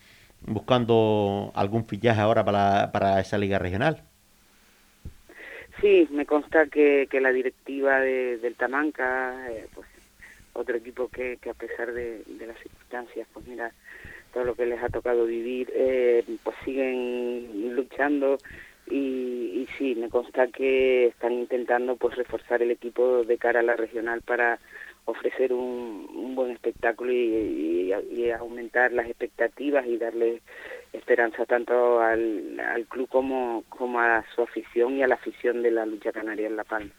[0.42, 4.02] buscando algún fichaje ahora para, para esa liga regional.
[5.80, 9.88] Sí, me consta que, que la directiva de, del Tamanca, eh, pues
[10.52, 13.72] otro equipo que, que a pesar de, de, las circunstancias, pues mira,
[14.32, 18.38] todo lo que les ha tocado vivir, eh, pues siguen luchando
[18.90, 23.62] y, y sí, me consta que están intentando pues reforzar el equipo de cara a
[23.62, 24.58] la regional para
[25.04, 27.72] ofrecer un, un buen espectáculo y,
[28.38, 30.40] aumentar las expectativas y darle
[30.92, 35.70] esperanza tanto al, al club como, como a su afición y a la afición de
[35.70, 36.90] la lucha canaria en La Palma.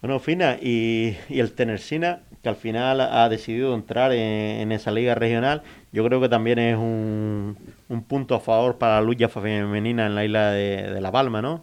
[0.00, 4.90] Bueno, Fina, y, y el Tenersina, que al final ha decidido entrar en, en, esa
[4.90, 5.62] liga regional,
[5.94, 7.56] yo creo que también es un,
[7.88, 11.62] un punto a favor para la lucha femenina en la isla de, La Palma, ¿no?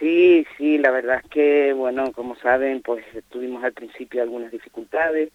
[0.00, 5.30] Sí, sí, la verdad es que, bueno, como saben, pues tuvimos al principio algunas dificultades.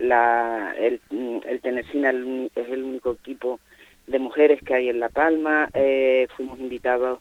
[0.00, 1.00] La, el,
[1.46, 3.60] el Tenesina es el único equipo
[4.08, 5.68] de mujeres que hay en La Palma.
[5.74, 7.20] Eh, fuimos invitados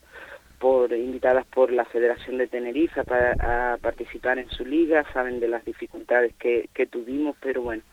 [0.57, 5.05] por invitadas por la Federación de Tenerife para a participar en su liga.
[5.13, 7.83] Saben de las dificultades que, que tuvimos, pero bueno,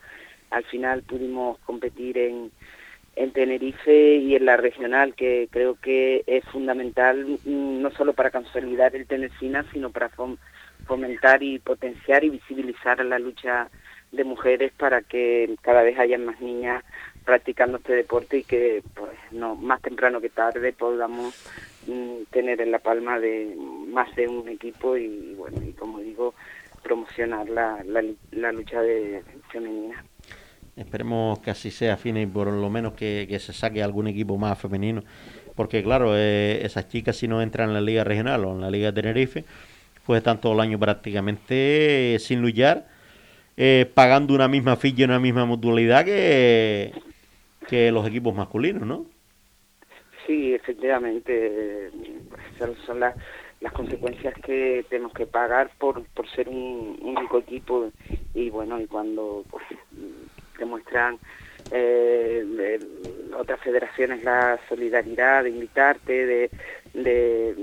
[0.56, 2.50] al final pudimos competir en
[3.16, 8.30] en Tenerife y en la regional, que creo que es fundamental mm, no solo para
[8.30, 10.10] consolidar el Tenesina, sino para
[10.86, 13.70] fomentar y potenciar y visibilizar la lucha
[14.12, 16.84] de mujeres para que cada vez haya más niñas
[17.24, 21.34] practicando este deporte y que pues no más temprano que tarde podamos
[21.86, 23.56] mm, tener en la palma de
[23.88, 26.34] más de un equipo y bueno y como digo
[26.82, 30.04] promocionar la, la, la lucha de femenina.
[30.76, 34.60] Esperemos que así sea, Fina, y por lo menos que, se saque algún equipo más
[34.60, 35.02] femenino.
[35.54, 38.70] Porque, claro, eh, esas chicas, si no entran en la Liga Regional o en la
[38.70, 39.44] Liga de Tenerife,
[40.04, 42.86] pues están todo el año prácticamente eh, sin luchar,
[43.56, 46.92] eh, pagando una misma ficha y una misma modalidad que,
[47.90, 49.06] los equipos masculinos, ¿no?
[50.26, 51.90] Sí, efectivamente.
[52.28, 53.16] Pues, son las,
[53.62, 57.90] las consecuencias que tenemos que pagar por, por ser un único equipo.
[58.34, 59.64] Y bueno, y cuando pues,
[60.58, 61.18] demuestran
[61.70, 62.78] eh,
[63.36, 66.50] otras federaciones la solidaridad de invitarte, de,
[66.94, 67.54] de,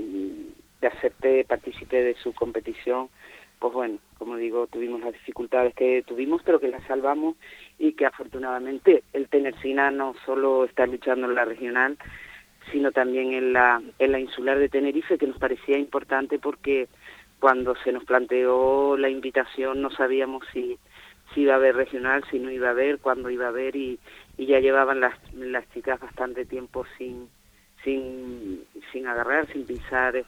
[0.80, 3.08] de hacerte partícipe de su competición,
[3.58, 7.36] pues bueno, como digo, tuvimos las dificultades que tuvimos, pero que las salvamos
[7.78, 11.96] y que afortunadamente el Tenercina no solo está luchando en la regional,
[12.72, 16.88] sino también en la, en la insular de Tenerife, que nos parecía importante porque
[17.40, 20.78] cuando se nos planteó la invitación no sabíamos si
[21.32, 23.98] si iba a haber regional, si no iba a haber, cuándo iba a haber y,
[24.36, 27.28] ya llevaban las, las chicas bastante tiempo sin,
[27.84, 30.24] sin, sin agarrar, sin pisar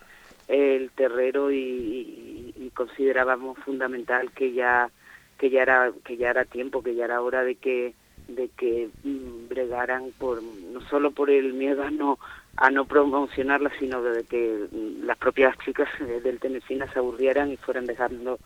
[0.49, 4.91] el terrero y, y, considerábamos fundamental que ya
[5.39, 7.95] que ya era que ya era tiempo, que ya era hora de que
[8.29, 12.19] de que mm, bregaran por no solo por el miedo a no
[12.57, 15.89] a no promocionarla, sino de que mm, las propias chicas
[16.23, 18.39] del Tenesina se aburrieran y fueran dejando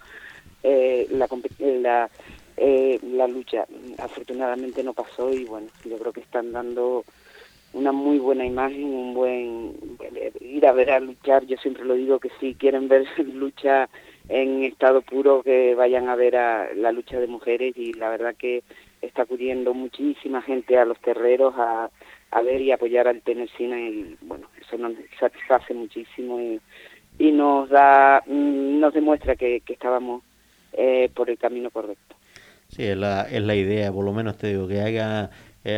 [0.62, 1.28] eh, la,
[1.80, 2.10] la
[2.62, 3.64] eh, la lucha.
[3.98, 7.04] Afortunadamente no pasó y bueno, yo creo que están dando
[7.72, 9.76] una muy buena imagen, un buen
[10.40, 11.46] ir a ver a luchar.
[11.46, 13.88] Yo siempre lo digo que si quieren ver lucha
[14.28, 18.36] en estado puro, que vayan a ver a la lucha de mujeres y la verdad
[18.36, 18.62] que
[19.00, 21.88] está acudiendo muchísima gente a los terreros a,
[22.30, 26.60] a ver y apoyar al Tenesina y bueno, eso nos satisface muchísimo y,
[27.18, 30.22] y nos da, mm, nos demuestra que, que estábamos
[30.74, 32.19] eh, por el camino correcto.
[32.70, 35.30] Sí, es la, es la idea, por lo menos te digo, que haya,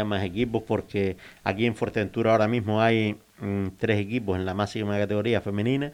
[0.05, 4.97] más equipos, porque aquí en Fuerteventura ahora mismo hay mm, tres equipos en la máxima
[4.99, 5.93] categoría femenina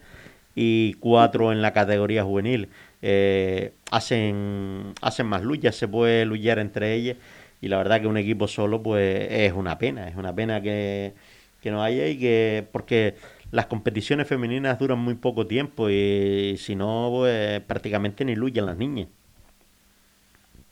[0.55, 2.69] y cuatro en la categoría juvenil.
[3.01, 7.17] Eh, hacen, hacen más luchas, se puede luchar entre ellas
[7.61, 11.13] y la verdad que un equipo solo pues es una pena, es una pena que,
[11.61, 13.15] que no haya y que porque
[13.51, 18.77] las competiciones femeninas duran muy poco tiempo y si no pues prácticamente ni luchan las
[18.77, 19.07] niñas.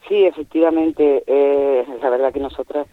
[0.08, 2.88] Sí, efectivamente, eh, la verdad que nosotras,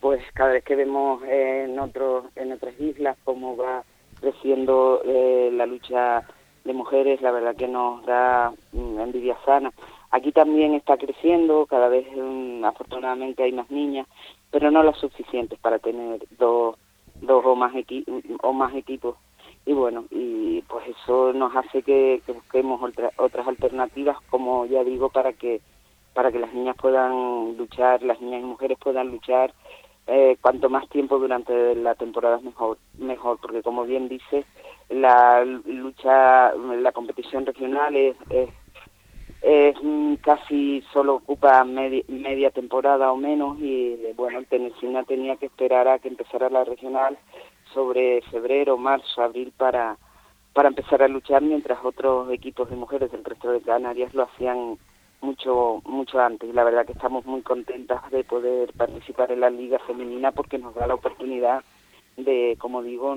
[0.00, 3.84] pues cada vez que vemos en, otros en otras islas cómo va
[4.20, 6.26] creciendo eh, la lucha
[6.64, 9.72] de mujeres, la verdad que nos da mm, envidia sana.
[10.10, 14.06] Aquí también está creciendo, cada vez mm, afortunadamente hay más niñas,
[14.50, 16.76] pero no las suficientes para tener dos,
[17.22, 17.72] dos o, más
[18.42, 19.16] o más equipos.
[19.64, 22.78] y bueno, y pues eso nos hace que, busquemos
[23.16, 25.62] otras alternativas, como ya digo, para que
[26.18, 29.54] para que las niñas puedan luchar, las niñas y mujeres puedan luchar.
[30.08, 34.44] Eh, cuanto más tiempo durante la temporada es mejor, mejor, porque como bien dice,
[34.88, 39.76] la lucha, la competición regional es, es,
[40.20, 46.00] casi solo ocupa media, temporada o menos y bueno, el Tenesina tenía que esperar a
[46.00, 47.16] que empezara la regional
[47.72, 49.96] sobre febrero, marzo, abril para,
[50.52, 54.78] para empezar a luchar, mientras otros equipos de mujeres del resto de Canarias lo hacían
[55.20, 56.48] mucho mucho antes.
[56.48, 60.58] Y la verdad que estamos muy contentas de poder participar en la liga femenina porque
[60.58, 61.62] nos da la oportunidad
[62.16, 63.16] de, como digo,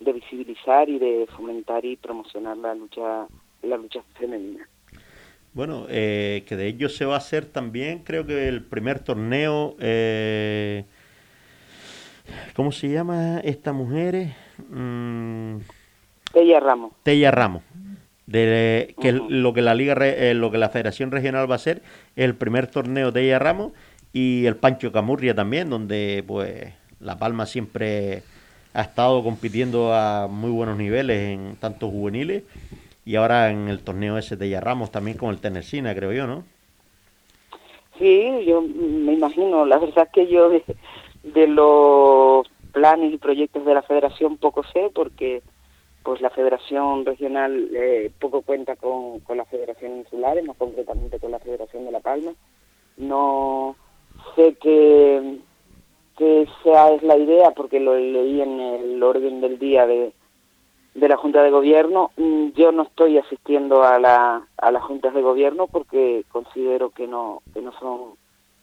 [0.00, 3.26] de visibilizar y de fomentar y promocionar la lucha
[3.62, 4.66] la lucha femenina.
[5.52, 9.74] Bueno, eh, que de ello se va a hacer también, creo que el primer torneo
[9.80, 10.84] eh,
[12.54, 14.34] ¿Cómo se llama esta mujer?
[14.68, 15.58] Mm.
[16.32, 16.92] Tella Ramos.
[17.02, 17.62] Tella Ramos.
[18.30, 21.82] De, que lo que la liga eh, lo que la Federación Regional va a hacer
[22.14, 23.72] el primer torneo de ella Ramos
[24.12, 28.22] y el Pancho Camurria también, donde pues La Palma siempre
[28.72, 32.44] ha estado compitiendo a muy buenos niveles en tantos juveniles
[33.04, 36.28] y ahora en el torneo ese de ella Ramos también con el Tenesina, creo yo,
[36.28, 36.44] ¿no?
[37.98, 43.74] Sí, yo me imagino, la verdad es que yo de los planes y proyectos de
[43.74, 45.42] la federación poco sé porque
[46.02, 51.30] pues la federación regional eh, poco cuenta con, con la federación insular, más concretamente con
[51.30, 52.32] la federación de La Palma.
[52.96, 53.76] No
[54.34, 55.38] sé que,
[56.16, 60.12] que esa es la idea porque lo leí en el orden del día de,
[60.94, 62.10] de la Junta de Gobierno.
[62.16, 67.06] Mm, yo no estoy asistiendo a, la, a las juntas de gobierno porque considero que
[67.06, 68.14] no, que no son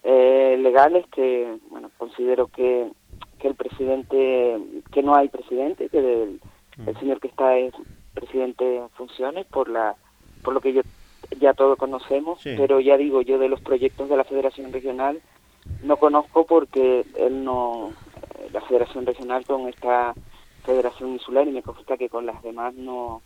[0.04, 2.90] eh, legales que, bueno, considero que,
[3.40, 4.58] que el presidente,
[4.92, 6.38] que no hay presidente, que
[6.86, 7.00] el, mm.
[7.00, 7.74] señor que está es
[8.14, 9.96] presidente en funciones por la,
[10.44, 10.82] por lo que yo
[11.40, 15.22] ya todos conocemos, pero ya digo, yo de los proyectos de la Federación Regional
[15.84, 17.90] no conozco porque él no,
[18.40, 20.14] eh, la Federación Regional con esta
[20.64, 23.22] Federación Insular y me consta que con las demás no,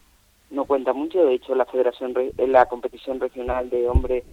[0.49, 1.24] no cuenta mucho.
[1.26, 4.24] De hecho, la Federación, la competición regional de hombres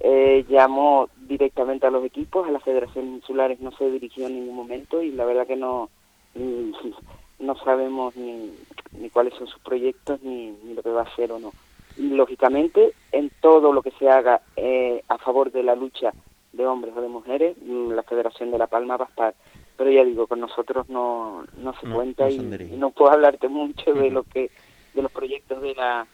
[0.00, 4.56] eh, llamó directamente a los equipos, a las federaciones insulares no se dirigió en ningún
[4.56, 5.90] momento y la verdad que no,
[7.40, 8.52] no sabemos ni,
[8.92, 11.52] ni cuáles son sus proyectos ni, ni lo que va a hacer o no.
[11.96, 16.12] Y lógicamente, en todo lo que se haga eh, a favor de la lucha
[16.52, 19.34] de hombres o de mujeres, la Federación de La Palma va a estar.
[19.76, 23.94] Pero ya digo, con nosotros no, no se cuenta y, y, no puedo hablarte mucho
[23.94, 24.50] de lo que
[24.94, 26.06] de los proyectos de la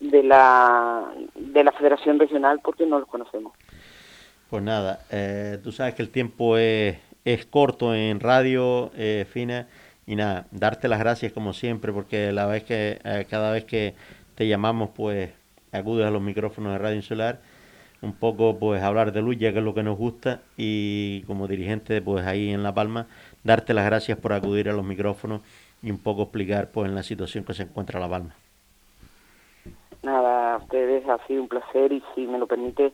[0.00, 3.54] de la, de la Federación Regional porque no los conocemos.
[4.50, 9.66] Pues nada, eh, tú sabes que el tiempo es, es corto en radio, eh, Fina,
[10.06, 13.94] y nada, darte las gracias como siempre, porque la vez que, eh, cada vez que
[14.36, 15.30] te llamamos, pues
[15.72, 17.40] acudes a los micrófonos de Radio Insular,
[18.02, 21.48] un poco pues hablar de luz, ya que es lo que nos gusta, y como
[21.48, 23.06] dirigente pues ahí en La Palma,
[23.42, 25.40] darte las gracias por acudir a los micrófonos
[25.82, 28.34] y un poco explicar pues en la situación que se encuentra La Palma.
[30.02, 32.92] Nada, a ustedes ha sido un placer y si me lo permite,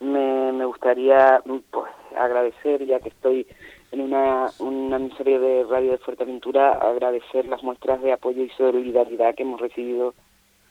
[0.00, 3.46] me, me gustaría pues, agradecer, ya que estoy
[3.94, 9.36] en una, una emisoria de Radio de Fuerteventura, agradecer las muestras de apoyo y solidaridad
[9.36, 10.14] que hemos recibido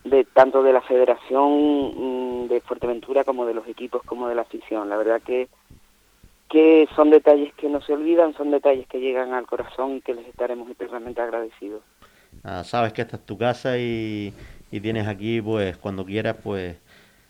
[0.04, 4.42] de tanto de la Federación mm, de Fuerteventura como de los equipos como de la
[4.42, 4.90] afición.
[4.90, 5.48] La verdad que
[6.50, 10.14] que son detalles que no se olvidan, son detalles que llegan al corazón y que
[10.14, 11.82] les estaremos eternamente agradecidos.
[12.44, 14.32] Ah, sabes que esta es tu casa y,
[14.70, 16.76] y tienes aquí, pues cuando quieras, pues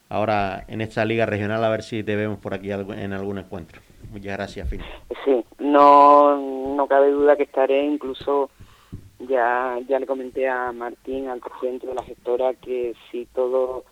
[0.08, 3.80] ahora en esta liga regional a ver si te vemos por aquí en algún encuentro.
[4.10, 4.84] Muchas gracias, Fina.
[5.24, 6.36] Sí, no,
[6.76, 8.50] no cabe duda que estaré, incluso
[9.20, 13.84] ya, ya le comenté a Martín, al presidente de la gestora, que si todo,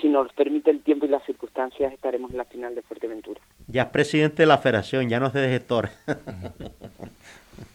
[0.00, 3.40] si nos permite el tiempo y las circunstancias, estaremos en la final de Fuerteventura.
[3.66, 5.90] Ya es presidente de la federación, ya no es de gestor.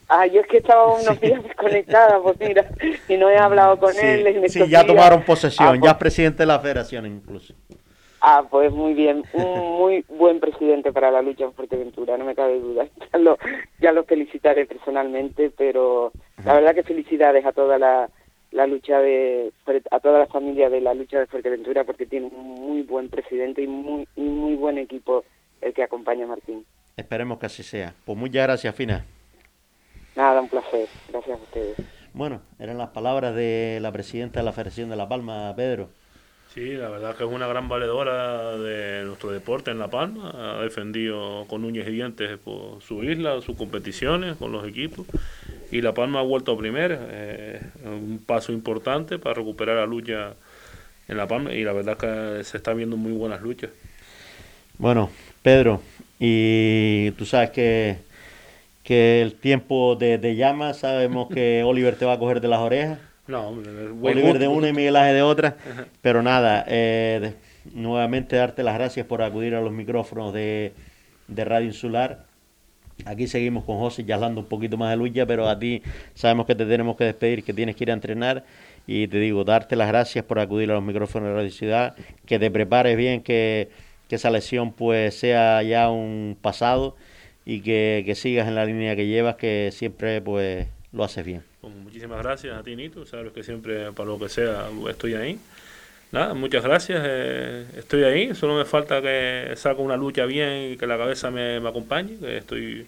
[0.09, 2.69] Ah, yo es que estaba unos días desconectada, pues mira,
[3.07, 4.47] y no he hablado con él.
[4.47, 7.55] sí, ya tomaron posesión, ah, ya es pues presidente de la federación incluso.
[8.25, 12.35] Ah, pues muy bien, un muy buen presidente para la lucha en Fuerteventura, no me
[12.35, 12.87] cabe duda.
[13.11, 13.37] Ya lo,
[13.81, 16.13] ya lo felicitaré personalmente, pero
[16.45, 18.09] la verdad que felicidades a toda la,
[18.51, 19.51] la lucha de
[19.91, 23.61] a toda la familia de la lucha de Fuerteventura porque tiene un muy buen presidente
[23.61, 25.25] y muy y muy buen equipo
[25.59, 26.65] el que acompaña a Martín.
[26.95, 27.93] Esperemos que así sea.
[28.05, 29.05] Pues muchas gracias, Fina.
[30.15, 30.87] Nada, un placer.
[31.09, 31.75] Gracias a ustedes.
[32.13, 35.89] Bueno, eran las palabras de la presidenta de la Federación de La Palma, Pedro.
[36.53, 40.31] Sí, la verdad que es una gran valedora de nuestro deporte en La Palma.
[40.35, 45.07] Ha defendido con uñas y dientes por su isla, sus competiciones con los equipos.
[45.71, 46.99] y La Palma ha vuelto a primera.
[47.09, 50.35] Eh, un paso importante para recuperar la lucha
[51.07, 53.71] en La Palma y la verdad que se están viendo muy buenas luchas.
[54.77, 55.09] Bueno,
[55.41, 55.81] Pedro,
[56.19, 57.97] y tú sabes que,
[58.83, 62.59] que el tiempo de, de llama, sabemos que Oliver te va a coger de las
[62.59, 62.99] orejas.
[63.27, 63.71] No, hombre,
[64.01, 65.55] Oliver de una y Miguel Ángel de otra.
[66.01, 67.33] Pero nada, eh,
[67.73, 70.73] nuevamente darte las gracias por acudir a los micrófonos de,
[71.27, 72.25] de Radio Insular.
[73.05, 75.81] Aquí seguimos con José ya hablando un poquito más de lucha, pero a ti
[76.13, 78.43] sabemos que te tenemos que despedir, que tienes que ir a entrenar.
[78.85, 81.95] Y te digo, darte las gracias por acudir a los micrófonos de Radio Ciudad,
[82.25, 83.69] que te prepares bien, que,
[84.09, 86.97] que esa lesión pues sea ya un pasado
[87.45, 91.52] y que, que sigas en la línea que llevas, que siempre pues lo haces bien.
[91.63, 93.05] Pues muchísimas gracias a ti, Nito.
[93.05, 95.39] Sabes que siempre, para lo que sea, estoy ahí.
[96.11, 97.01] Nada, muchas gracias.
[97.05, 98.35] Eh, estoy ahí.
[98.35, 102.17] Solo me falta que saque una lucha bien y que la cabeza me, me acompañe.
[102.19, 102.85] Que estoy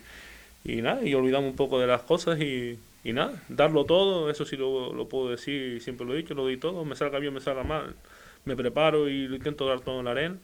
[0.66, 4.30] y nada, y olvidamos un poco de las cosas y, y nada, darlo todo.
[4.30, 5.82] Eso sí lo, lo puedo decir.
[5.82, 6.84] Siempre lo he dicho, lo doy todo.
[6.84, 7.96] Me salga bien, me salga mal.
[8.44, 10.36] Me preparo y lo intento dar todo en la arena.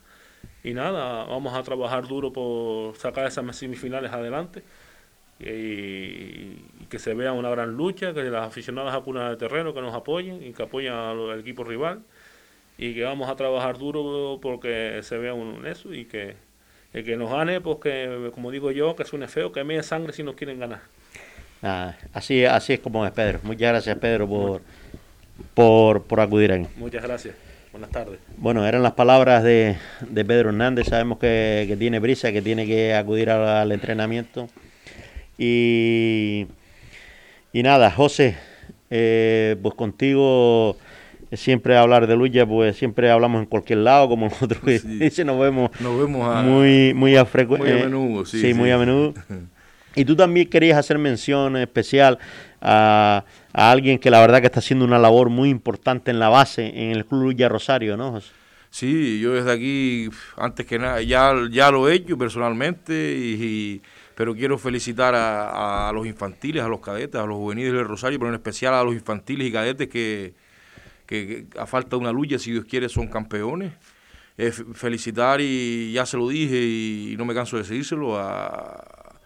[0.64, 4.64] Y nada, vamos a trabajar duro por sacar esas semifinales adelante
[5.42, 9.82] y, que se vea una gran lucha, que las aficionadas a Cuna de Terreno que
[9.82, 12.02] nos apoyen y que apoyen al equipo rival
[12.78, 16.36] y que vamos a trabajar duro porque se vea un eso y que
[16.94, 20.12] el que nos gane, pues que, como digo yo, que suene feo, que me sangre
[20.12, 20.82] si nos quieren ganar.
[21.64, 23.40] Ah, así, así es como es, Pedro.
[23.44, 24.62] Muchas gracias, Pedro, por,
[25.54, 26.68] por, por acudir ahí.
[26.76, 27.36] Muchas gracias.
[27.72, 28.20] Buenas tardes.
[28.36, 30.88] Bueno, eran las palabras de, de Pedro Hernández.
[30.88, 34.50] Sabemos que, que, tiene prisa, que tiene que acudir al, al entrenamiento.
[35.38, 36.48] Y,
[37.54, 38.38] y nada, José,
[38.90, 40.78] eh, pues contigo
[41.34, 45.24] siempre hablar de lucha, pues siempre hablamos en cualquier lado, como nosotros sí.
[45.26, 48.26] nos vemos, nos vemos a, muy, muy a, muy a menudo.
[48.26, 49.14] Sí, sí, muy a menudo.
[49.94, 52.18] Y tú también querías hacer mención especial
[52.62, 56.30] a, a, alguien que la verdad que está haciendo una labor muy importante en la
[56.30, 58.32] base, en el Club Lucha Rosario, ¿no, José?
[58.70, 63.82] Sí, yo desde aquí, antes que nada, ya, ya lo he hecho personalmente, y, y
[64.16, 68.20] pero quiero felicitar a, a, los infantiles, a los cadetes, a los juveniles del Rosario,
[68.20, 70.34] pero en especial a los infantiles y cadetes que,
[71.06, 73.74] que, a falta de una lucha, si Dios quiere, son campeones.
[74.38, 79.20] Eh, felicitar y ya se lo dije y no me canso de decírselo a,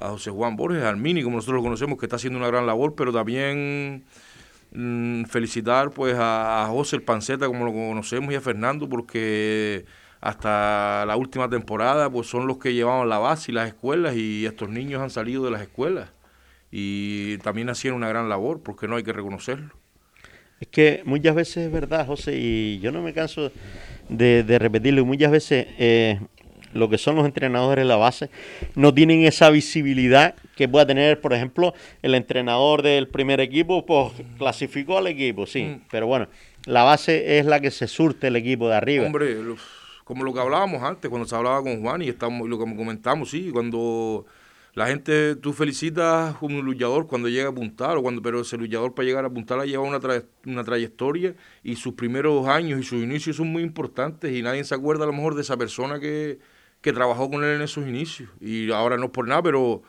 [0.00, 2.66] a José Juan Borges, al Mini, como nosotros lo conocemos, que está haciendo una gran
[2.66, 4.04] labor, pero también
[4.72, 9.84] mmm, felicitar pues a, a, José el Panceta, como lo conocemos, y a Fernando, porque
[10.20, 14.46] hasta la última temporada pues son los que llevaban la base y las escuelas, y
[14.46, 16.10] estos niños han salido de las escuelas.
[16.70, 19.74] Y también hacían una gran labor, porque no hay que reconocerlo.
[20.60, 23.50] Es que muchas veces es verdad, José, y yo no me canso
[24.08, 26.20] de, de repetirlo, muchas veces eh,
[26.74, 28.30] lo que son los entrenadores de la base,
[28.74, 34.12] no tienen esa visibilidad que pueda tener, por ejemplo, el entrenador del primer equipo, pues
[34.38, 35.80] clasificó al equipo, sí, mm.
[35.90, 36.28] pero bueno,
[36.66, 39.06] la base es la que se surte el equipo de arriba.
[39.06, 39.56] Hombre, lo,
[40.10, 43.30] como lo que hablábamos antes, cuando se hablaba con Juan y estamos, lo que comentamos,
[43.30, 44.26] sí, cuando
[44.74, 48.56] la gente, tú felicitas como un luchador cuando llega a apuntar, o cuando, pero ese
[48.56, 52.82] luchador para llegar a apuntar lleva una, tra una trayectoria y sus primeros años y
[52.82, 56.00] sus inicios son muy importantes y nadie se acuerda a lo mejor de esa persona
[56.00, 56.38] que
[56.80, 58.30] que trabajó con él en esos inicios.
[58.40, 59.82] Y ahora no es por nada, pero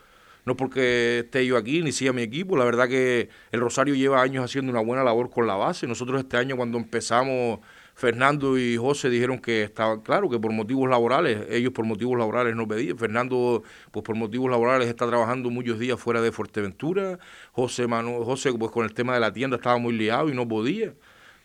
[0.44, 2.56] no porque esté yo aquí ni siga mi equipo.
[2.56, 5.86] La verdad que el Rosario lleva años haciendo una buena labor con la base.
[5.86, 7.60] Nosotros este año cuando empezamos,
[7.94, 12.56] Fernando y José dijeron que estaba claro que por motivos laborales, ellos por motivos laborales
[12.56, 12.98] no pedían.
[12.98, 17.18] Fernando, pues por motivos laborales está trabajando muchos días fuera de Fuerteventura.
[17.52, 20.46] José, Manu, José pues con el tema de la tienda estaba muy liado y no
[20.48, 20.94] podía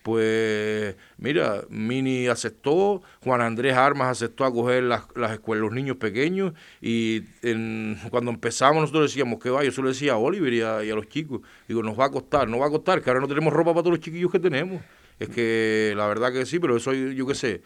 [0.07, 6.53] pues mira, Mini aceptó, Juan Andrés Armas aceptó acoger las, las escuelas, los niños pequeños
[6.79, 10.81] y en, cuando empezamos nosotros decíamos que va, yo solo decía a Oliver y a,
[10.85, 13.19] y a, los chicos, digo, nos va a costar, no va a costar, que ahora
[13.19, 14.81] no tenemos ropa para todos los chiquillos que tenemos.
[15.19, 17.61] Es que la verdad que sí, pero eso yo qué sé,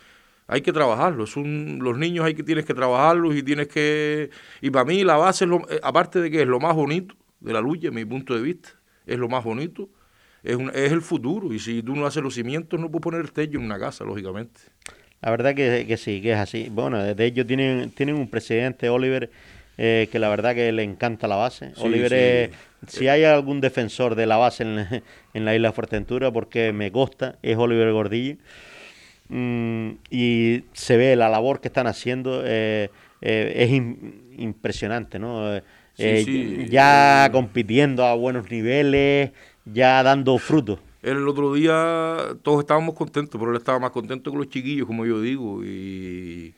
[0.47, 4.29] hay que trabajarlo, es un, los niños hay que tienes que trabajarlos y tienes que...
[4.61, 7.53] Y para mí la base, es lo, aparte de que es lo más bonito de
[7.53, 8.69] la lucha, mi punto de vista,
[9.05, 9.89] es lo más bonito,
[10.43, 11.53] es, un, es el futuro.
[11.53, 14.03] Y si tú no haces los cimientos, no puedes poner el techo en una casa,
[14.03, 14.59] lógicamente.
[15.21, 16.67] La verdad que, que sí, que es así.
[16.71, 19.29] Bueno, de hecho tienen, tienen un presidente, Oliver,
[19.77, 21.73] eh, que la verdad que le encanta la base.
[21.75, 22.97] Sí, Oliver, sí.
[22.97, 25.03] Si hay algún defensor de la base en,
[25.33, 28.37] en, la isla de Fuerteventura, porque me consta, es Oliver Gordillo.
[29.29, 32.89] Mm, y se ve la labor que están haciendo, eh,
[33.21, 35.61] eh es in, impresionante, ¿no?
[35.97, 39.31] Ya compitiendo a buenos niveles,
[39.65, 40.79] ya dando frutos.
[41.01, 45.05] El otro día todos estábamos contentos, pero él estaba más contento que los chiquillos, como
[45.05, 46.53] yo digo, y,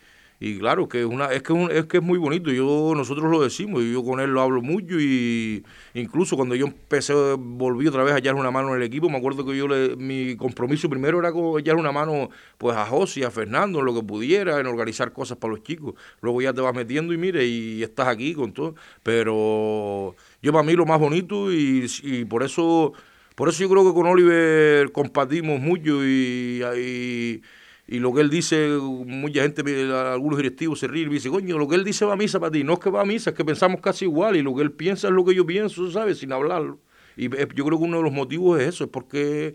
[0.45, 2.51] y claro, que es una, es que es, un- es que es muy bonito.
[2.51, 5.63] Yo, nosotros lo decimos, y yo con él lo hablo mucho, y
[5.93, 9.17] incluso cuando yo empecé, volví otra vez a echarle una mano en el equipo, me
[9.17, 13.25] acuerdo que yo le, mi compromiso primero era con echarle una mano pues a José
[13.25, 15.93] a Fernando en lo que pudiera, en organizar cosas para los chicos.
[16.21, 18.75] Luego ya te vas metiendo y mire, y estás aquí con todo.
[19.03, 22.93] Pero yo para mí lo más bonito, y, y por eso,
[23.35, 27.41] por eso yo creo que con Oliver compartimos mucho y
[27.87, 29.61] y lo que él dice, mucha gente,
[29.91, 32.51] algunos directivos se ríen y dicen, coño, lo que él dice va a misa para
[32.51, 32.63] ti.
[32.63, 34.71] No es que va a misa, es que pensamos casi igual y lo que él
[34.71, 36.19] piensa es lo que yo pienso, ¿sabes?
[36.19, 36.79] Sin hablarlo.
[37.17, 39.53] Y eh, yo creo que uno de los motivos es eso, es porque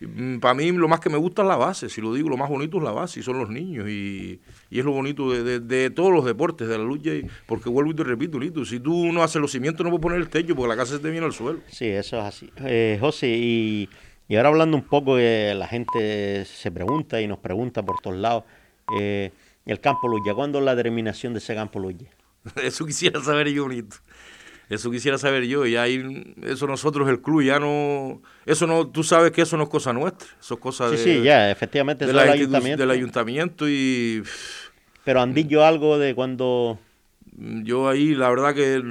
[0.00, 2.36] mm, para mí lo más que me gusta es la base, si lo digo, lo
[2.38, 3.86] más bonito es la base y son los niños.
[3.88, 7.68] Y, y es lo bonito de, de- todos los deportes, de la lucha, y- porque
[7.68, 10.28] vuelvo y te repito, Lito, si tú no haces los cimientos no puedes poner el
[10.30, 11.60] techo porque la casa se te viene al suelo.
[11.68, 12.50] Sí, eso es así.
[12.64, 13.88] Eh, José, y,
[14.28, 18.16] y ahora hablando un poco, que la gente se pregunta y nos pregunta por todos
[18.16, 18.44] lados,
[18.98, 19.30] eh,
[19.64, 22.08] el campo Luya, ¿cuándo es la terminación de ese campo Luya?
[22.62, 23.96] Eso quisiera saber yo, Nito.
[24.68, 25.64] Eso quisiera saber yo.
[25.64, 28.20] Y ahí, eso nosotros, el club, ya no.
[28.44, 28.88] Eso no.
[28.88, 30.26] Tú sabes que eso no es cosa nuestra.
[30.40, 30.98] Eso es cosa Sí, de.
[31.04, 32.82] sí, ya, efectivamente, de eso la del ayuntamiento.
[32.82, 34.24] Del ayuntamiento y.
[35.04, 36.80] Pero han dicho algo de cuando...
[37.38, 38.82] Yo ahí, la verdad que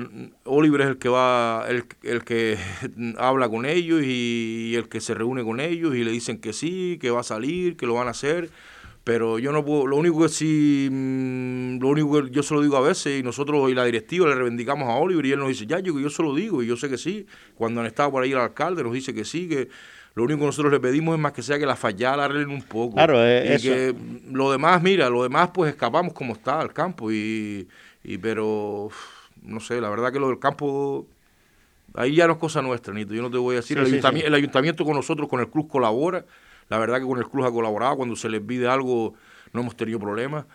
[0.44, 2.58] Oliver es el que va, el, el que
[3.18, 7.00] habla con ellos y el que se reúne con ellos y le dicen que sí,
[7.02, 8.50] que va a salir, que lo van a hacer.
[9.04, 12.62] Pero yo no puedo, lo único que sí, mm, lo único que yo se lo
[12.62, 15.50] digo a veces y nosotros y la directiva le reivindicamos a Oliver y él nos
[15.50, 17.26] dice, ya, yo que yo se lo digo y yo sé que sí.
[17.56, 19.70] Cuando han estado por ahí el alcalde nos dice que sí, que
[20.16, 22.50] lo único que nosotros le pedimos es más que sea que la fallada la arreglen
[22.50, 22.96] un poco.
[22.96, 23.70] Claro, eh, y eso.
[23.70, 23.96] que
[24.32, 27.68] lo demás, mira, lo demás pues escapamos como está al campo y,
[28.06, 28.90] y pero
[29.42, 31.06] no sé, la verdad que lo del campo
[31.96, 33.14] ahí ya no es cosa nuestra, Nito.
[33.14, 34.26] Yo no te voy a decir, Sí, el, sí, ayuntami- sí.
[34.26, 36.26] el ayuntamiento con nosotros, con el club colabora.
[36.70, 39.14] La verdad que con el club ha colaborado, cuando se les pide algo
[39.54, 40.46] no hemos tenido problemas.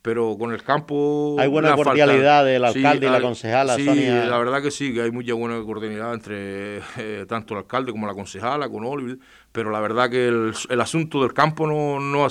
[0.00, 1.36] Pero con el campo...
[1.40, 4.26] Hay buena cordialidad del alcalde y la concejala, Sí, Sonia.
[4.26, 8.06] la verdad que sí, que hay mucha buena cordialidad entre eh, tanto el alcalde como
[8.06, 9.18] la concejala, con Oliver.
[9.50, 12.28] Pero la verdad que el, el asunto del campo no, no, ha,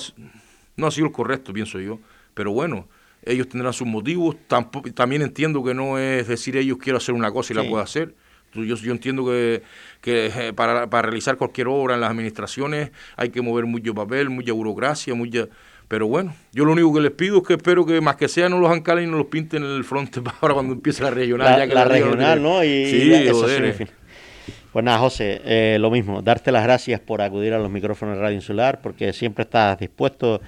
[0.78, 2.00] no ha sido el correcto, pienso yo.
[2.34, 2.88] Pero bueno,
[3.24, 4.36] ellos tendrán sus motivos.
[4.48, 7.62] Tampo- también entiendo que no es decir ellos quiero hacer una cosa y Sí.
[7.64, 8.14] la puedo hacer.
[8.54, 9.62] Yo, yo entiendo que,
[10.02, 14.30] que eh, para, para realizar cualquier obra en las administraciones hay que mover mucho papel,
[14.30, 15.48] mucha burocracia, mucha...
[15.90, 18.50] Pero bueno, yo lo único que les pido es que espero que más que sea
[18.50, 21.12] no los ancalen y no los pinten en el frente para ahora cuando empiece la
[21.12, 21.50] regional.
[21.52, 22.64] La, ya que la liga regional, ¿no?
[22.64, 23.88] Y, sí, y joder, eh.
[24.74, 28.22] Pues nada, José, eh, lo mismo, darte las gracias por acudir a los micrófonos de
[28.22, 30.42] Radio Insular, porque siempre estás dispuesto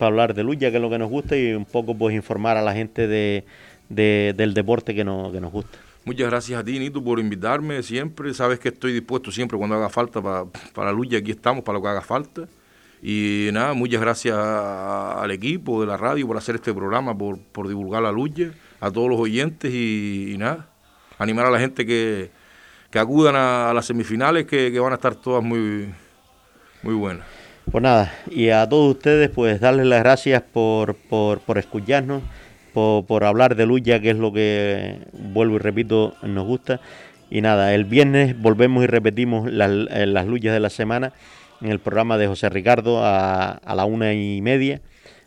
[0.00, 2.56] para hablar de lucha, que es lo que nos gusta, y un poco pues informar
[2.56, 3.44] a la gente de,
[3.88, 5.78] de- del deporte que, no, que nos gusta.
[6.04, 8.32] Muchas gracias a ti, Nito, por invitarme siempre.
[8.32, 11.18] Sabes que estoy dispuesto siempre cuando haga falta pa- para la lucha.
[11.18, 12.48] Aquí estamos para lo que haga falta.
[13.02, 17.68] Y nada, muchas gracias al equipo de la radio por hacer este programa, por, por
[17.68, 20.68] divulgar la lucha, a todos los oyentes y, y nada,
[21.18, 22.30] animar a la gente que,
[22.90, 25.88] que acudan a, a las semifinales que, que van a estar todas muy,
[26.82, 27.26] muy buenas.
[27.70, 32.20] Pues nada, y a todos ustedes, pues darles las gracias por, por, escucharnos,
[32.74, 36.80] por, por hablar de lucha, que es lo que, vuelvo y repito, nos gusta.
[37.30, 41.12] Y nada, el viernes volvemos y repetimos las, eh, las luchas de la semana
[41.60, 44.80] en el programa de José Ricardo a, a la una y media,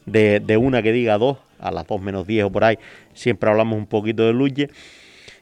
[0.06, 2.78] de, de una que diga dos, a las dos menos diez o por ahí,
[3.14, 4.66] siempre hablamos un poquito de lucha.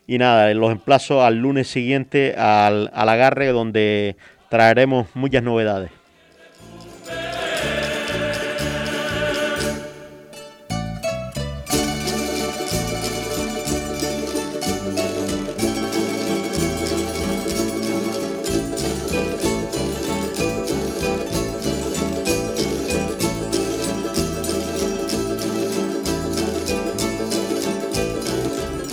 [0.06, 4.18] Y nada, los emplazo al lunes siguiente al, al agarre, donde
[4.50, 6.01] traeremos muchas novedades.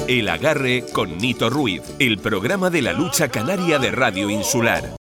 [0.09, 4.97] El agarre con Nito Ruiz, el programa de la lucha canaria de Radio Insular.